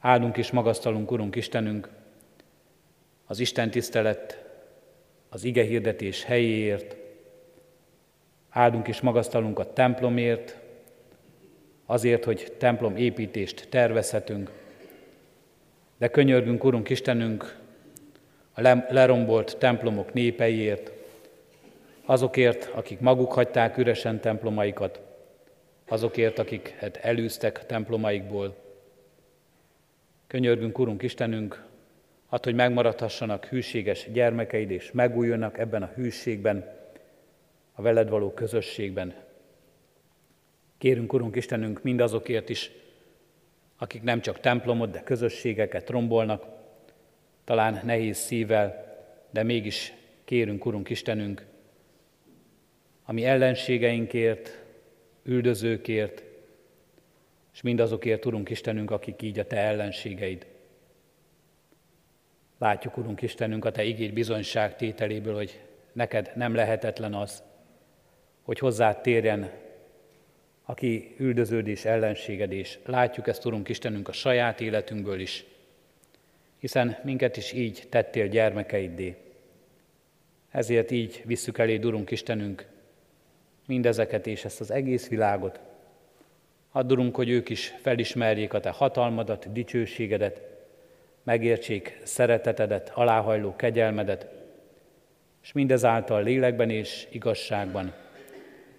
Áldunk 0.00 0.36
és 0.36 0.50
magasztalunk, 0.50 1.10
Urunk 1.10 1.36
Istenünk, 1.36 1.88
az 3.26 3.38
Isten 3.38 3.70
tisztelet 3.70 4.43
az 5.34 5.44
ige 5.44 5.62
hirdetés 5.62 6.24
helyéért, 6.24 6.96
áldunk 8.50 8.88
és 8.88 9.00
magasztalunk 9.00 9.58
a 9.58 9.72
templomért, 9.72 10.58
azért, 11.86 12.24
hogy 12.24 12.52
templom 12.58 12.96
építést 12.96 13.66
tervezhetünk, 13.68 14.50
de 15.98 16.08
könyörgünk, 16.08 16.64
Urunk 16.64 16.88
Istenünk, 16.88 17.58
a 18.52 18.60
lerombolt 18.88 19.56
templomok 19.58 20.12
népeiért, 20.12 20.92
azokért, 22.04 22.70
akik 22.74 23.00
maguk 23.00 23.32
hagyták 23.32 23.76
üresen 23.76 24.20
templomaikat, 24.20 25.00
azokért, 25.88 26.38
akiket 26.38 26.96
elűztek 26.96 27.66
templomaikból. 27.66 28.56
Könyörgünk, 30.26 30.78
Urunk 30.78 31.02
Istenünk, 31.02 31.63
Add, 32.34 32.44
hogy 32.44 32.54
megmaradhassanak 32.54 33.44
hűséges 33.44 34.06
gyermekeid, 34.12 34.70
és 34.70 34.92
megújulnak 34.92 35.58
ebben 35.58 35.82
a 35.82 35.92
hűségben, 35.94 36.72
a 37.72 37.82
veled 37.82 38.08
való 38.08 38.32
közösségben. 38.32 39.14
Kérünk, 40.78 41.12
Urunk 41.12 41.36
Istenünk, 41.36 41.82
mindazokért 41.82 42.48
is, 42.48 42.70
akik 43.76 44.02
nem 44.02 44.20
csak 44.20 44.40
templomot, 44.40 44.90
de 44.90 45.02
közösségeket 45.02 45.90
rombolnak, 45.90 46.44
talán 47.44 47.80
nehéz 47.84 48.16
szívvel, 48.16 48.96
de 49.30 49.42
mégis 49.42 49.92
kérünk, 50.24 50.66
Urunk 50.66 50.90
Istenünk, 50.90 51.46
ami 53.04 53.24
ellenségeinkért, 53.24 54.64
üldözőkért, 55.22 56.24
és 57.52 57.62
mindazokért, 57.62 58.26
Urunk 58.26 58.50
Istenünk, 58.50 58.90
akik 58.90 59.22
így 59.22 59.38
a 59.38 59.46
Te 59.46 59.56
ellenségeid. 59.56 60.52
Látjuk, 62.64 62.96
Urunk 62.96 63.22
Istenünk, 63.22 63.64
a 63.64 63.70
Te 63.70 63.84
igény 63.84 64.12
bizonyság 64.12 64.76
tételéből, 64.76 65.34
hogy 65.34 65.60
neked 65.92 66.32
nem 66.34 66.54
lehetetlen 66.54 67.14
az, 67.14 67.42
hogy 68.42 68.58
hozzád 68.58 69.00
térjen, 69.00 69.50
aki 70.64 71.14
üldöződés, 71.18 71.84
ellenségedés. 71.84 72.78
Látjuk 72.84 73.26
ezt, 73.26 73.44
Urunk 73.44 73.68
Istenünk, 73.68 74.08
a 74.08 74.12
saját 74.12 74.60
életünkből 74.60 75.20
is, 75.20 75.44
hiszen 76.58 76.98
minket 77.02 77.36
is 77.36 77.52
így 77.52 77.86
tettél 77.88 78.28
gyermekeiddé. 78.28 79.16
Ezért 80.50 80.90
így 80.90 81.22
visszük 81.24 81.58
elé, 81.58 81.78
Urunk 81.82 82.10
Istenünk, 82.10 82.66
mindezeket 83.66 84.26
és 84.26 84.44
ezt 84.44 84.60
az 84.60 84.70
egész 84.70 85.08
világot. 85.08 85.60
Add, 86.70 87.12
hogy 87.12 87.28
ők 87.28 87.48
is 87.48 87.74
felismerjék 87.80 88.52
a 88.52 88.60
Te 88.60 88.70
hatalmadat, 88.70 89.52
dicsőségedet, 89.52 90.52
megértsék 91.24 92.00
szeretetedet, 92.02 92.90
aláhajló 92.94 93.56
kegyelmedet, 93.56 94.26
és 95.42 95.52
mindezáltal 95.52 96.22
lélekben 96.22 96.70
és 96.70 97.06
igazságban 97.10 97.94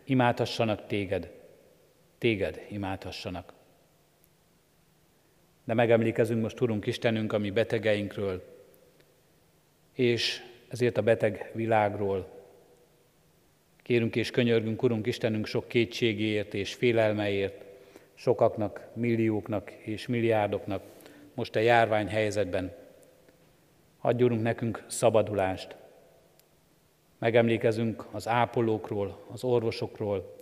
imádhassanak 0.04 0.88
téged, 0.88 1.32
téged 2.18 2.66
imádhassanak. 2.70 3.54
De 5.64 5.74
megemlékezünk 5.74 6.42
most, 6.42 6.62
Urunk 6.62 6.86
Istenünk, 6.86 7.34
a 7.34 7.38
mi 7.38 7.52
betegeinkről, 7.52 8.44
és 9.94 10.42
ezért 10.68 10.98
a 10.98 11.02
beteg 11.02 11.52
világról. 11.54 12.28
Kérünk 13.82 14.16
és 14.16 14.32
könyörgünk, 14.32 14.84
Urunk 14.84 15.08
Istenünk, 15.08 15.46
sok 15.46 15.68
kétségéért 15.68 16.54
és 16.54 16.74
félelmeért, 16.74 17.64
sokaknak, 18.14 18.88
millióknak 18.94 19.72
és 19.72 20.08
milliárdoknak, 20.08 20.84
most 21.36 21.56
a 21.56 21.60
járvány 21.60 22.08
helyzetben. 22.08 22.74
Adjunk 24.02 24.42
nekünk 24.42 24.84
szabadulást. 24.88 25.76
Megemlékezünk 27.18 28.06
az 28.12 28.28
ápolókról, 28.28 29.26
az 29.32 29.44
orvosokról. 29.44 30.36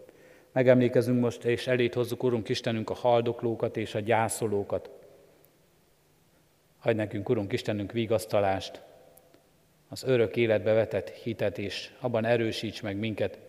Megemlékezünk 0.51 1.19
most, 1.19 1.45
és 1.45 1.67
elét 1.67 1.93
hozzuk, 1.93 2.23
Urunk 2.23 2.49
Istenünk, 2.49 2.89
a 2.89 2.93
haldoklókat 2.93 3.77
és 3.77 3.95
a 3.95 3.99
gyászolókat. 3.99 4.89
Hagy 6.79 6.95
nekünk, 6.95 7.29
Urunk 7.29 7.53
Istenünk, 7.53 7.91
vigasztalást, 7.91 8.81
az 9.87 10.03
örök 10.03 10.35
életbe 10.35 10.73
vetett 10.73 11.09
hitet, 11.09 11.57
és 11.57 11.91
abban 11.99 12.25
erősíts 12.25 12.81
meg 12.81 12.97
minket, 12.97 13.39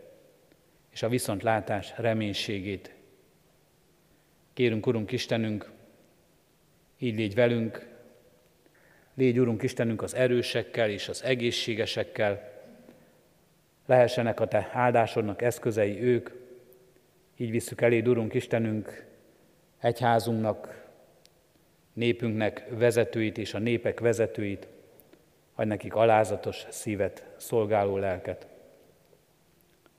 és 0.91 1.03
a 1.03 1.09
viszontlátás 1.09 1.93
reménységét. 1.97 2.95
Kérünk, 4.53 4.87
Urunk 4.87 5.13
Istenünk, 5.13 5.71
így 7.05 7.17
légy 7.17 7.35
velünk, 7.35 7.87
légy, 9.15 9.39
Urunk 9.39 9.63
Istenünk, 9.63 10.03
az 10.03 10.15
erősekkel 10.15 10.91
és 10.91 11.09
az 11.09 11.23
egészségesekkel, 11.23 12.53
lehessenek 13.87 14.41
a 14.41 14.49
Te 14.49 14.71
áldásodnak 14.73 15.43
eszközei 15.43 16.03
ők, 16.03 16.31
így 17.37 17.51
visszük 17.51 17.81
eléd, 17.81 18.09
Urunk 18.09 18.35
Istenünk, 18.35 19.05
egyházunknak, 19.81 20.83
népünknek 21.93 22.67
vezetőit 22.71 23.39
és 23.39 23.55
a 23.55 23.59
népek 23.59 24.01
vezetőit, 24.01 24.69
adj 25.55 25.69
nekik 25.69 25.95
alázatos 25.95 26.67
szívet, 26.69 27.25
szolgáló 27.37 27.97
lelket. 27.97 28.47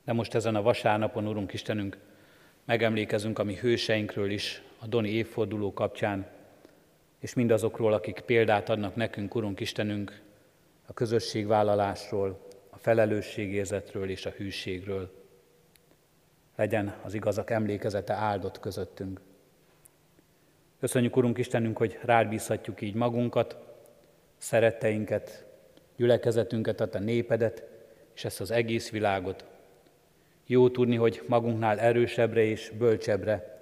De 0.04 0.12
most 0.12 0.34
ezen 0.34 0.54
a 0.54 0.62
vasárnapon, 0.62 1.26
Urunk 1.26 1.52
Istenünk, 1.52 1.98
megemlékezünk 2.64 3.38
a 3.38 3.44
mi 3.44 3.54
hőseinkről 3.54 4.30
is, 4.30 4.62
a 4.78 4.86
Doni 4.86 5.10
évforduló 5.10 5.72
kapcsán, 5.72 6.34
és 7.20 7.34
mindazokról, 7.34 7.92
akik 7.92 8.20
példát 8.20 8.68
adnak 8.68 8.94
nekünk, 8.94 9.34
Urunk 9.34 9.60
Istenünk, 9.60 10.20
a 10.86 10.92
közösségvállalásról, 10.92 12.38
a 12.70 12.78
felelősségérzetről 12.78 14.10
és 14.10 14.26
a 14.26 14.30
hűségről. 14.30 15.24
Legyen 16.56 16.94
az 17.02 17.14
igazak 17.14 17.50
emlékezete 17.50 18.12
áldott 18.12 18.60
közöttünk. 18.60 19.20
Köszönjük, 20.80 21.16
Urunk 21.16 21.38
Istenünk, 21.38 21.76
hogy 21.76 21.98
rád 22.02 22.28
bízhatjuk 22.28 22.80
így 22.80 22.94
magunkat, 22.94 23.56
szeretteinket, 24.38 25.44
gyülekezetünket, 25.96 26.80
a 26.80 26.88
te 26.88 26.98
népedet, 26.98 27.62
és 28.14 28.24
ezt 28.24 28.40
az 28.40 28.50
egész 28.50 28.90
világot. 28.90 29.44
Jó 30.46 30.70
tudni, 30.70 30.96
hogy 30.96 31.22
magunknál 31.28 31.78
erősebbre 31.78 32.42
és 32.42 32.72
bölcsebbre 32.78 33.55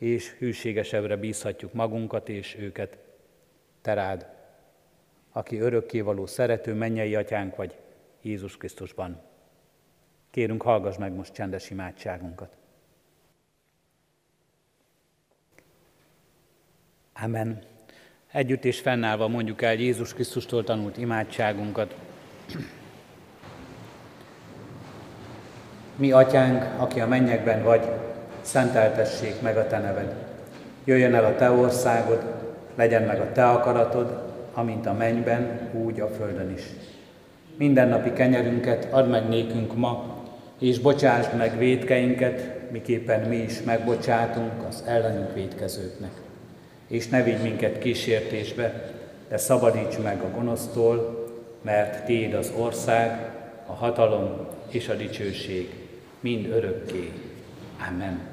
és 0.00 0.34
hűségesebbre 0.38 1.16
bízhatjuk 1.16 1.72
magunkat 1.72 2.28
és 2.28 2.56
őket. 2.58 2.96
Te 3.80 3.94
rád, 3.94 4.26
aki 5.32 5.58
örökkévaló 5.58 6.26
szerető 6.26 6.74
mennyei 6.74 7.14
atyánk 7.14 7.56
vagy 7.56 7.76
Jézus 8.22 8.56
Krisztusban. 8.56 9.20
Kérünk, 10.30 10.62
hallgass 10.62 10.96
meg 10.96 11.12
most 11.12 11.32
csendes 11.32 11.70
imádságunkat. 11.70 12.56
Amen. 17.22 17.62
Együtt 18.32 18.64
és 18.64 18.80
fennállva 18.80 19.28
mondjuk 19.28 19.62
el 19.62 19.74
Jézus 19.74 20.14
Krisztustól 20.14 20.64
tanult 20.64 20.96
imádságunkat. 20.96 21.94
Mi, 25.96 26.12
Atyánk, 26.12 26.80
aki 26.80 27.00
a 27.00 27.06
mennyekben 27.06 27.62
vagy, 27.62 27.84
szenteltessék 28.40 29.40
meg 29.40 29.56
a 29.56 29.66
Te 29.66 29.78
neved. 29.78 30.14
Jöjjön 30.84 31.14
el 31.14 31.24
a 31.24 31.34
Te 31.34 31.50
országod, 31.50 32.22
legyen 32.74 33.02
meg 33.02 33.20
a 33.20 33.32
Te 33.32 33.48
akaratod, 33.48 34.22
amint 34.54 34.86
a 34.86 34.92
mennyben, 34.92 35.70
úgy 35.72 36.00
a 36.00 36.08
földön 36.08 36.52
is. 36.56 36.62
Mindennapi 37.56 38.12
kenyerünket 38.12 38.88
add 38.90 39.06
meg 39.06 39.28
nékünk 39.28 39.76
ma, 39.76 40.18
és 40.58 40.78
bocsásd 40.78 41.36
meg 41.36 41.58
védkeinket, 41.58 42.70
miképpen 42.70 43.20
mi 43.28 43.36
is 43.36 43.62
megbocsátunk 43.62 44.52
az 44.68 44.84
ellenünk 44.86 45.34
védkezőknek. 45.34 46.10
És 46.86 47.08
ne 47.08 47.22
vigy 47.22 47.42
minket 47.42 47.78
kísértésbe, 47.78 48.90
de 49.28 49.36
szabadíts 49.36 49.98
meg 50.02 50.20
a 50.20 50.36
gonosztól, 50.36 51.28
mert 51.62 52.04
Téd 52.04 52.34
az 52.34 52.52
ország, 52.56 53.30
a 53.66 53.72
hatalom 53.72 54.46
és 54.70 54.88
a 54.88 54.94
dicsőség 54.94 55.74
mind 56.20 56.46
örökké. 56.46 57.12
Amen. 57.88 58.29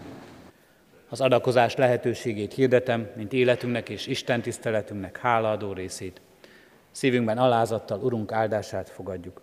Az 1.09 1.21
adakozás 1.21 1.75
lehetőségét 1.75 2.53
hirdetem, 2.53 3.09
mint 3.15 3.33
életünknek 3.33 3.89
és 3.89 4.07
Isten 4.07 4.41
tiszteletünknek 4.41 5.17
hálaadó 5.17 5.73
részét. 5.73 6.21
Szívünkben 6.91 7.37
alázattal 7.37 7.99
Urunk 7.99 8.31
áldását 8.31 8.89
fogadjuk. 8.89 9.41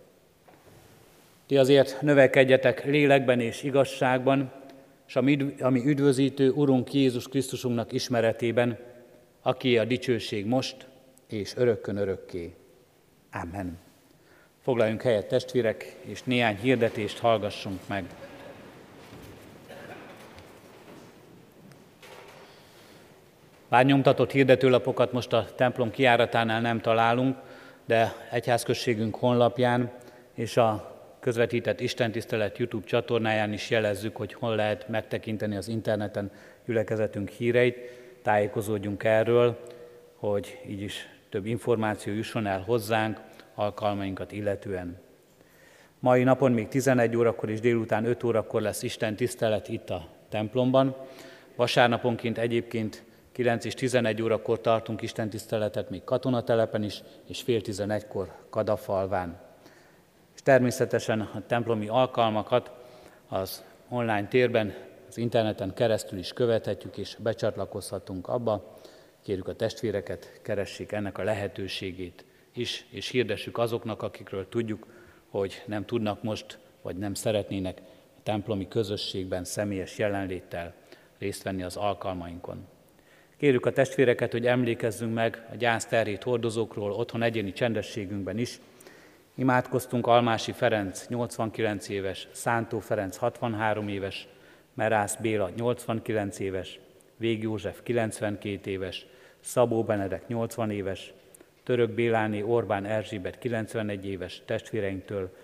Ti 1.45 1.57
azért 1.57 2.01
növekedjetek 2.01 2.85
lélekben 2.85 3.39
és 3.39 3.63
igazságban, 3.63 4.51
és 5.07 5.15
a 5.59 5.69
mi 5.69 5.85
üdvözítő 5.85 6.51
Urunk 6.51 6.93
Jézus 6.93 7.27
Krisztusunknak 7.27 7.91
ismeretében, 7.91 8.77
aki 9.41 9.77
a 9.77 9.85
dicsőség 9.85 10.45
most 10.45 10.87
és 11.27 11.53
örökkön 11.55 11.97
örökké. 11.97 12.55
Amen. 13.31 13.77
Foglaljunk 14.61 15.01
helyet 15.01 15.27
testvérek, 15.27 15.95
és 16.01 16.23
néhány 16.23 16.57
hirdetést 16.57 17.19
hallgassunk 17.19 17.79
meg. 17.87 18.03
Bár 23.69 23.85
nyomtatott 23.85 24.31
hirdetőlapokat 24.31 25.11
most 25.11 25.33
a 25.33 25.47
templom 25.55 25.91
kiáratánál 25.91 26.61
nem 26.61 26.81
találunk, 26.81 27.37
de 27.85 28.13
egyházközségünk 28.31 29.15
honlapján 29.15 29.91
és 30.33 30.57
a 30.57 30.99
közvetített 31.19 31.79
Istentisztelet 31.79 32.57
YouTube 32.57 32.85
csatornáján 32.85 33.53
is 33.53 33.69
jelezzük, 33.69 34.15
hogy 34.15 34.33
hol 34.33 34.55
lehet 34.55 34.87
megtekinteni 34.87 35.55
az 35.55 35.67
interneten 35.67 36.31
gyülekezetünk 36.65 37.29
híreit, 37.29 37.77
tájékozódjunk 38.21 39.03
erről, 39.03 39.59
hogy 40.15 40.59
így 40.67 40.81
is 40.81 41.09
több 41.29 41.45
információ 41.45 42.13
jusson 42.13 42.45
el 42.45 42.61
hozzánk 42.61 43.19
alkalmainkat 43.55 44.31
illetően. 44.31 44.97
Mai 45.99 46.23
napon 46.23 46.51
még 46.51 46.67
11 46.67 47.15
órakor 47.15 47.49
és 47.49 47.59
délután 47.59 48.05
5 48.05 48.23
órakor 48.23 48.61
lesz 48.61 48.83
Isten 48.83 49.15
tisztelet 49.15 49.69
itt 49.69 49.89
a 49.89 50.07
templomban. 50.29 50.95
Vasárnaponként 51.55 52.37
egyébként 52.37 53.03
9 53.35 53.65
és 53.65 53.73
11 53.73 54.21
órakor 54.21 54.61
tartunk 54.61 55.01
Isten 55.01 55.29
tiszteletet 55.29 55.89
még 55.89 56.03
katonatelepen 56.03 56.83
is, 56.83 57.03
és 57.27 57.41
fél 57.41 57.61
11-kor 57.63 58.31
Kadafalván. 58.49 59.39
És 60.35 60.41
természetesen 60.41 61.21
a 61.21 61.45
templomi 61.47 61.87
alkalmakat 61.87 62.71
az 63.27 63.63
online 63.89 64.27
térben, 64.27 64.73
az 65.07 65.17
interneten 65.17 65.73
keresztül 65.73 66.19
is 66.19 66.33
követhetjük, 66.33 66.97
és 66.97 67.17
becsatlakozhatunk 67.19 68.27
abba. 68.27 68.77
Kérjük 69.21 69.47
a 69.47 69.55
testvéreket, 69.55 70.39
keressék 70.41 70.91
ennek 70.91 71.17
a 71.17 71.23
lehetőségét 71.23 72.25
is, 72.53 72.85
és 72.89 73.09
hirdessük 73.09 73.57
azoknak, 73.57 74.01
akikről 74.01 74.49
tudjuk, 74.49 74.87
hogy 75.29 75.63
nem 75.65 75.85
tudnak 75.85 76.23
most, 76.23 76.59
vagy 76.81 76.97
nem 76.97 77.13
szeretnének 77.13 77.81
a 78.17 78.19
templomi 78.23 78.67
közösségben 78.67 79.43
személyes 79.43 79.97
jelenléttel 79.97 80.73
részt 81.17 81.43
venni 81.43 81.63
az 81.63 81.75
alkalmainkon. 81.75 82.73
Kérjük 83.45 83.65
a 83.65 83.71
testvéreket, 83.71 84.31
hogy 84.31 84.47
emlékezzünk 84.47 85.13
meg 85.13 85.45
a 85.51 85.55
gyászterhét 85.55 86.23
hordozókról 86.23 86.91
otthon 86.91 87.23
egyéni 87.23 87.53
csendességünkben 87.53 88.37
is. 88.37 88.59
Imádkoztunk 89.35 90.07
Almási 90.07 90.51
Ferenc 90.51 91.07
89 91.07 91.89
éves, 91.89 92.27
Szántó 92.31 92.79
Ferenc 92.79 93.17
63 93.17 93.87
éves, 93.87 94.27
Merász 94.73 95.15
Béla 95.15 95.49
89 95.55 96.39
éves, 96.39 96.79
Vég 97.17 97.41
József 97.41 97.79
92 97.83 98.71
éves, 98.71 99.05
Szabó 99.39 99.83
Benedek 99.83 100.27
80 100.27 100.71
éves, 100.71 101.13
Török 101.63 101.89
Béláné 101.89 102.41
Orbán 102.41 102.85
Erzsébet 102.85 103.37
91 103.37 104.05
éves 104.05 104.41
testvéreinktől 104.45 105.35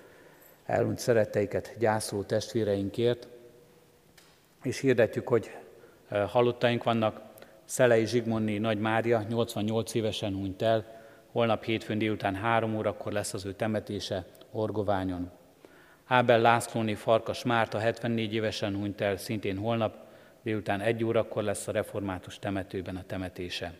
elhunyt 0.65 0.99
szeretteiket 0.99 1.75
gyászoló 1.79 2.23
testvéreinkért, 2.23 3.27
és 4.63 4.79
hirdetjük, 4.79 5.27
hogy 5.27 5.51
eh, 6.09 6.29
halottaink 6.29 6.83
vannak, 6.83 7.29
Szelei 7.65 8.05
Zsigmonné 8.05 8.57
Nagy 8.57 8.79
Mária 8.79 9.23
88 9.29 9.93
évesen 9.93 10.33
hunyt 10.33 10.61
el, 10.61 10.99
holnap 11.31 11.63
hétfőn 11.63 11.97
délután 11.97 12.35
3 12.35 12.75
órakor 12.75 13.11
lesz 13.11 13.33
az 13.33 13.45
ő 13.45 13.53
temetése 13.53 14.25
Orgoványon. 14.51 15.31
Ábel 16.05 16.39
Lászlóné 16.39 16.93
Farkas 16.93 17.43
Márta 17.43 17.77
74 17.77 18.33
évesen 18.33 18.75
hunyt 18.75 19.01
el, 19.01 19.17
szintén 19.17 19.57
holnap 19.57 19.95
délután 20.43 20.81
1 20.81 21.03
órakor 21.03 21.43
lesz 21.43 21.67
a 21.67 21.71
református 21.71 22.39
temetőben 22.39 22.95
a 22.95 23.03
temetése. 23.07 23.73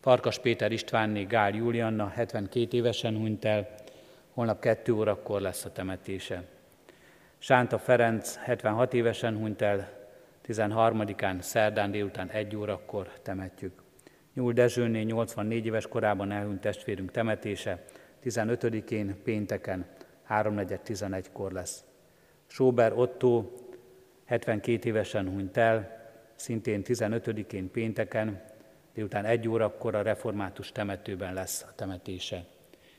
Farkas 0.00 0.38
Péter 0.38 0.72
Istvánné 0.72 1.22
Gál 1.22 1.54
Julianna 1.54 2.08
72 2.08 2.76
évesen 2.76 3.16
hunyt 3.16 3.44
el, 3.44 3.68
holnap 4.34 4.60
2 4.60 4.92
órakor 4.92 5.40
lesz 5.40 5.64
a 5.64 5.72
temetése. 5.72 6.42
Sánta 7.38 7.78
Ferenc 7.78 8.36
76 8.36 8.94
évesen 8.94 9.36
hunyt 9.36 9.62
el, 9.62 9.97
13-án 10.48 11.40
szerdán 11.40 11.90
délután 11.90 12.28
1 12.28 12.56
órakor 12.56 13.12
temetjük. 13.22 13.82
Nyúl 14.34 14.52
Dezsőné 14.52 15.02
84 15.02 15.66
éves 15.66 15.86
korában 15.86 16.32
elhunyt 16.32 16.60
testvérünk 16.60 17.10
temetése, 17.10 17.84
15-én 18.24 19.22
pénteken 19.22 19.86
3.4.11-kor 20.28 21.52
lesz. 21.52 21.84
Sóber 22.46 22.92
Otto 22.92 23.52
72 24.24 24.88
évesen 24.88 25.28
hunyt 25.28 25.56
el, 25.56 25.98
szintén 26.34 26.82
15-én 26.84 27.70
pénteken, 27.70 28.42
délután 28.94 29.24
1 29.24 29.48
órakor 29.48 29.94
a 29.94 30.02
református 30.02 30.72
temetőben 30.72 31.34
lesz 31.34 31.62
a 31.68 31.74
temetése. 31.74 32.44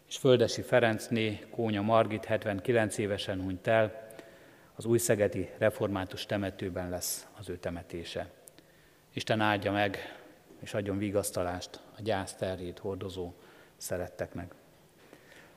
És 0.07 0.17
Földesi 0.17 0.61
Ferencné 0.61 1.39
Kónya 1.51 1.81
Margit 1.81 2.25
79 2.25 2.97
évesen 2.97 3.41
hunyt 3.41 3.67
el, 3.67 4.08
az 4.79 4.85
újszegeti 4.85 5.49
református 5.57 6.25
temetőben 6.25 6.89
lesz 6.89 7.27
az 7.39 7.49
ő 7.49 7.57
temetése. 7.57 8.29
Isten 9.13 9.41
áldja 9.41 9.71
meg, 9.71 9.97
és 10.61 10.73
adjon 10.73 10.97
vigasztalást 10.97 11.79
a 11.97 12.01
gyász 12.01 12.33
terhét 12.33 12.79
hordozó 12.79 13.33
szeretteknek. 13.77 14.53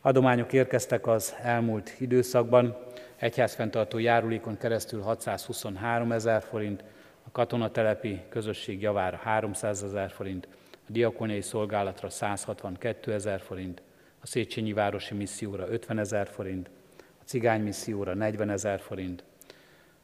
Adományok 0.00 0.52
érkeztek 0.52 1.06
az 1.06 1.34
elmúlt 1.42 1.94
időszakban, 1.98 2.76
egyházfenntartó 3.16 3.98
járulékon 3.98 4.56
keresztül 4.56 5.02
623 5.02 6.12
ezer 6.12 6.42
forint, 6.42 6.84
a 7.26 7.30
katonatelepi 7.30 8.20
közösség 8.28 8.80
javára 8.80 9.16
300 9.16 9.82
ezer 9.82 10.10
forint, 10.10 10.48
a 10.72 10.92
diakoniai 10.92 11.40
szolgálatra 11.40 12.10
162 12.10 13.12
ezer 13.12 13.40
forint, 13.40 13.82
a 14.20 14.26
Széchenyi 14.26 14.72
Városi 14.72 15.14
Misszióra 15.14 15.68
50 15.68 15.98
ezer 15.98 16.28
forint, 16.28 16.70
a 17.22 17.24
cigánymisszióra 17.24 18.14
40 18.14 18.50
ezer 18.50 18.80
forint, 18.80 19.24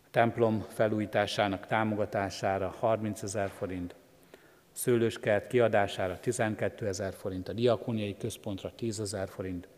a 0.05 0.09
templom 0.11 0.65
felújításának 0.69 1.67
támogatására 1.67 2.75
30 2.79 3.23
ezer 3.23 3.51
forint, 3.51 3.95
a 4.33 4.37
szőlőskert 4.73 5.47
kiadására 5.47 6.19
12 6.19 6.87
ezer 6.87 7.13
forint, 7.13 7.49
a 7.49 7.53
diakóniai 7.53 8.17
központra 8.17 8.73
10 8.77 9.01
ezer 9.01 9.29
forint, 9.29 9.69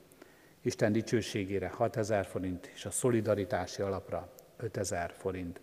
Isten 0.63 0.93
dicsőségére 0.93 1.69
6 1.69 1.97
ezer 1.97 2.27
forint, 2.27 2.71
és 2.75 2.85
a 2.85 2.91
szolidaritási 2.91 3.83
alapra 3.83 4.29
5 4.57 4.77
ezer 4.77 5.13
forint. 5.17 5.61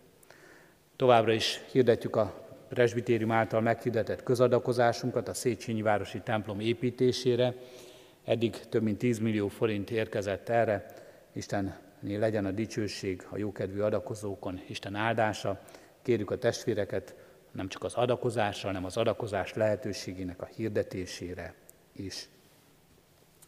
Továbbra 0.96 1.32
is 1.32 1.60
hirdetjük 1.72 2.16
a 2.16 2.46
presbitérium 2.68 3.30
által 3.30 3.60
meghirdetett 3.60 4.22
közadakozásunkat 4.22 5.28
a 5.28 5.34
Széchenyi 5.34 5.82
Városi 5.82 6.20
templom 6.20 6.60
építésére. 6.60 7.54
Eddig 8.24 8.56
több 8.68 8.82
mint 8.82 8.98
10 8.98 9.18
millió 9.18 9.48
forint 9.48 9.90
érkezett 9.90 10.48
erre, 10.48 10.86
Isten 11.32 11.78
legyen 12.00 12.44
a 12.44 12.50
dicsőség 12.50 13.26
a 13.30 13.36
jókedvű 13.36 13.80
adakozókon, 13.80 14.60
Isten 14.68 14.94
áldása. 14.94 15.60
Kérjük 16.02 16.30
a 16.30 16.38
testvéreket 16.38 17.14
nem 17.52 17.68
csak 17.68 17.84
az 17.84 17.94
adakozásra, 17.94 18.68
hanem 18.68 18.84
az 18.84 18.96
adakozás 18.96 19.54
lehetőségének 19.54 20.42
a 20.42 20.48
hirdetésére 20.54 21.54
is. 21.92 22.28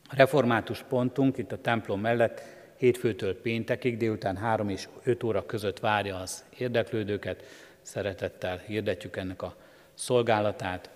A 0.08 0.16
református 0.16 0.82
pontunk 0.82 1.38
itt 1.38 1.52
a 1.52 1.60
templom 1.60 2.00
mellett 2.00 2.42
hétfőtől 2.76 3.40
péntekig 3.40 3.96
délután 3.96 4.36
3 4.36 4.68
és 4.68 4.88
5 5.02 5.22
óra 5.22 5.46
között 5.46 5.78
várja 5.78 6.16
az 6.16 6.44
érdeklődőket. 6.58 7.42
Szeretettel 7.82 8.56
hirdetjük 8.56 9.16
ennek 9.16 9.42
a 9.42 9.56
szolgálatát, 9.94 10.90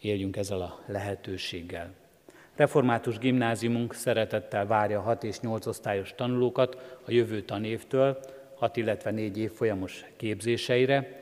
éljünk 0.00 0.36
ezzel 0.36 0.60
a 0.60 0.80
lehetőséggel. 0.86 1.94
Református 2.58 3.18
gimnáziumunk 3.18 3.94
szeretettel 3.94 4.66
várja 4.66 5.00
6 5.00 5.24
és 5.24 5.40
8 5.40 5.66
osztályos 5.66 6.14
tanulókat 6.14 6.98
a 7.06 7.10
jövő 7.10 7.42
tanévtől, 7.42 8.18
6, 8.54 8.76
illetve 8.76 9.10
4 9.10 9.38
évfolyamos 9.38 10.04
képzéseire. 10.16 11.20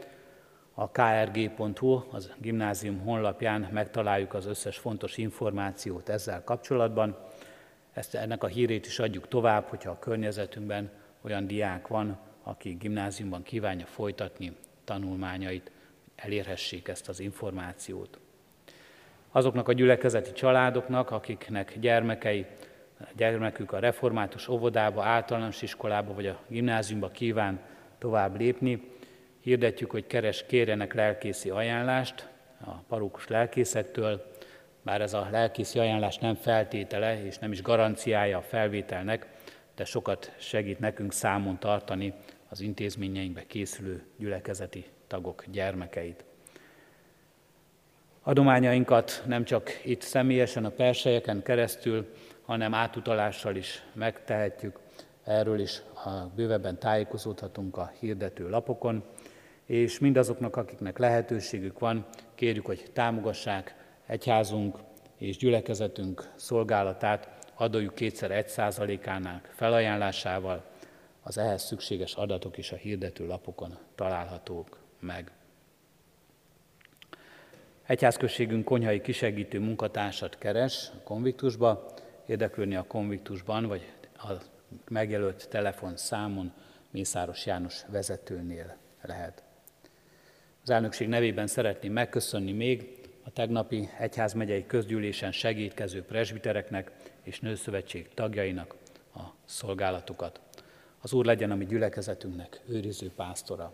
A 0.74 0.90
krg.hu, 0.90 2.02
az 2.10 2.30
gimnázium 2.38 2.98
honlapján 2.98 3.68
megtaláljuk 3.72 4.34
az 4.34 4.46
összes 4.46 4.78
fontos 4.78 5.16
információt 5.16 6.08
ezzel 6.08 6.44
kapcsolatban. 6.44 7.16
Ezt, 7.92 8.14
ennek 8.14 8.42
a 8.42 8.46
hírét 8.46 8.86
is 8.86 8.98
adjuk 8.98 9.28
tovább, 9.28 9.68
hogyha 9.68 9.90
a 9.90 9.98
környezetünkben 9.98 10.90
olyan 11.22 11.46
diák 11.46 11.88
van, 11.88 12.18
aki 12.42 12.70
gimnáziumban 12.70 13.42
kívánja 13.42 13.86
folytatni 13.86 14.56
tanulmányait, 14.84 15.70
elérhessék 16.14 16.88
ezt 16.88 17.08
az 17.08 17.20
információt. 17.20 18.18
Azoknak 19.30 19.68
a 19.68 19.72
gyülekezeti 19.72 20.32
családoknak, 20.32 21.10
akiknek 21.10 21.78
gyermekei, 21.78 22.46
gyermekük 23.16 23.72
a 23.72 23.78
református 23.78 24.48
óvodába, 24.48 25.04
általános 25.04 25.62
iskolába 25.62 26.14
vagy 26.14 26.26
a 26.26 26.38
gimnáziumba 26.48 27.08
kíván 27.08 27.60
tovább 27.98 28.38
lépni, 28.38 28.90
hirdetjük, 29.40 29.90
hogy 29.90 30.06
keres 30.06 30.46
kérjenek 30.46 30.94
lelkészi 30.94 31.50
ajánlást 31.50 32.28
a 32.64 32.70
parókus 32.70 33.28
lelkészettől, 33.28 34.32
bár 34.82 35.00
ez 35.00 35.14
a 35.14 35.28
lelkészi 35.30 35.78
ajánlás 35.78 36.18
nem 36.18 36.34
feltétele 36.34 37.24
és 37.24 37.38
nem 37.38 37.52
is 37.52 37.62
garanciája 37.62 38.38
a 38.38 38.42
felvételnek, 38.42 39.26
de 39.74 39.84
sokat 39.84 40.32
segít 40.38 40.78
nekünk 40.78 41.12
számon 41.12 41.58
tartani 41.58 42.12
az 42.48 42.60
intézményeinkbe 42.60 43.46
készülő 43.46 44.02
gyülekezeti 44.16 44.84
tagok 45.06 45.44
gyermekeit. 45.50 46.24
Adományainkat 48.26 49.22
nem 49.26 49.44
csak 49.44 49.70
itt 49.84 50.00
személyesen 50.00 50.64
a 50.64 50.70
persejeken 50.70 51.42
keresztül, 51.42 52.12
hanem 52.42 52.74
átutalással 52.74 53.56
is 53.56 53.82
megtehetjük. 53.92 54.78
Erről 55.24 55.60
is 55.60 55.82
a 56.04 56.10
bővebben 56.36 56.78
tájékozódhatunk 56.78 57.76
a 57.76 57.92
hirdető 57.98 58.48
lapokon, 58.48 59.04
és 59.66 59.98
mindazoknak, 59.98 60.56
akiknek 60.56 60.98
lehetőségük 60.98 61.78
van, 61.78 62.06
kérjük, 62.34 62.66
hogy 62.66 62.90
támogassák 62.92 63.74
egyházunk 64.06 64.78
és 65.18 65.36
gyülekezetünk 65.36 66.30
szolgálatát 66.36 67.28
adójuk 67.54 67.94
kétszer 67.94 68.30
egy 68.30 68.48
százalékánál 68.48 69.40
felajánlásával, 69.54 70.64
az 71.22 71.38
ehhez 71.38 71.62
szükséges 71.62 72.14
adatok 72.14 72.58
is 72.58 72.72
a 72.72 72.76
hirdető 72.76 73.26
lapokon 73.26 73.78
találhatók 73.94 74.78
meg. 75.00 75.35
Egyházközségünk 77.86 78.64
konyhai 78.64 79.00
kisegítő 79.00 79.60
munkatársat 79.60 80.38
keres 80.38 80.90
a 80.94 81.02
konviktusba, 81.02 81.94
érdeklődni 82.26 82.76
a 82.76 82.82
konviktusban, 82.86 83.66
vagy 83.66 83.92
a 84.16 84.32
megjelölt 84.88 85.48
telefonszámon 85.48 86.52
Mészáros 86.90 87.46
János 87.46 87.82
vezetőnél 87.88 88.76
lehet. 89.02 89.42
Az 90.62 90.70
elnökség 90.70 91.08
nevében 91.08 91.46
szeretném 91.46 91.92
megköszönni 91.92 92.52
még 92.52 93.00
a 93.24 93.30
tegnapi 93.30 93.88
egyházmegyei 93.98 94.66
közgyűlésen 94.66 95.32
segítkező 95.32 96.02
presbitereknek 96.02 96.92
és 97.22 97.40
nőszövetség 97.40 98.08
tagjainak 98.14 98.74
a 99.14 99.20
szolgálatukat. 99.44 100.40
Az 101.00 101.12
Úr 101.12 101.24
legyen 101.24 101.50
a 101.50 101.54
mi 101.54 101.66
gyülekezetünknek 101.66 102.60
őriző 102.68 103.10
pásztora. 103.16 103.72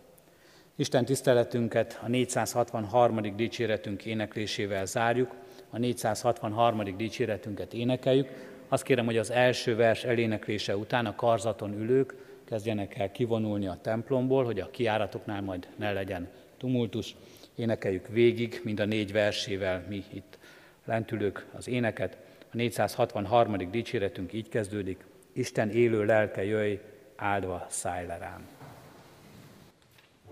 Isten 0.75 1.05
tiszteletünket 1.05 1.99
a 2.03 2.07
463. 2.07 3.35
dicséretünk 3.35 4.05
éneklésével 4.05 4.85
zárjuk, 4.85 5.35
a 5.69 5.77
463. 5.77 6.97
dicséretünket 6.97 7.73
énekeljük. 7.73 8.27
Azt 8.67 8.83
kérem, 8.83 9.05
hogy 9.05 9.17
az 9.17 9.31
első 9.31 9.75
vers 9.75 10.03
eléneklése 10.03 10.77
után 10.77 11.05
a 11.05 11.15
karzaton 11.15 11.73
ülők 11.73 12.15
kezdjenek 12.45 12.97
el 12.97 13.11
kivonulni 13.11 13.67
a 13.67 13.79
templomból, 13.81 14.43
hogy 14.43 14.59
a 14.59 14.69
kiáratoknál 14.71 15.41
majd 15.41 15.67
ne 15.75 15.91
legyen 15.91 16.29
tumultus. 16.57 17.15
Énekeljük 17.55 18.07
végig, 18.07 18.61
mind 18.63 18.79
a 18.79 18.85
négy 18.85 19.11
versével 19.11 19.85
mi 19.89 20.03
itt 20.13 20.37
lentülők 20.85 21.45
az 21.55 21.67
éneket. 21.67 22.17
A 22.51 22.55
463. 22.55 23.69
dicséretünk 23.71 24.33
így 24.33 24.49
kezdődik. 24.49 25.05
Isten 25.33 25.69
élő 25.69 26.05
lelke 26.05 26.45
jöjj, 26.45 26.79
áldva 27.15 27.65
szállj 27.69 28.07
rám. 28.07 28.52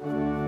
Thank 0.04 0.16
you. 0.16 0.41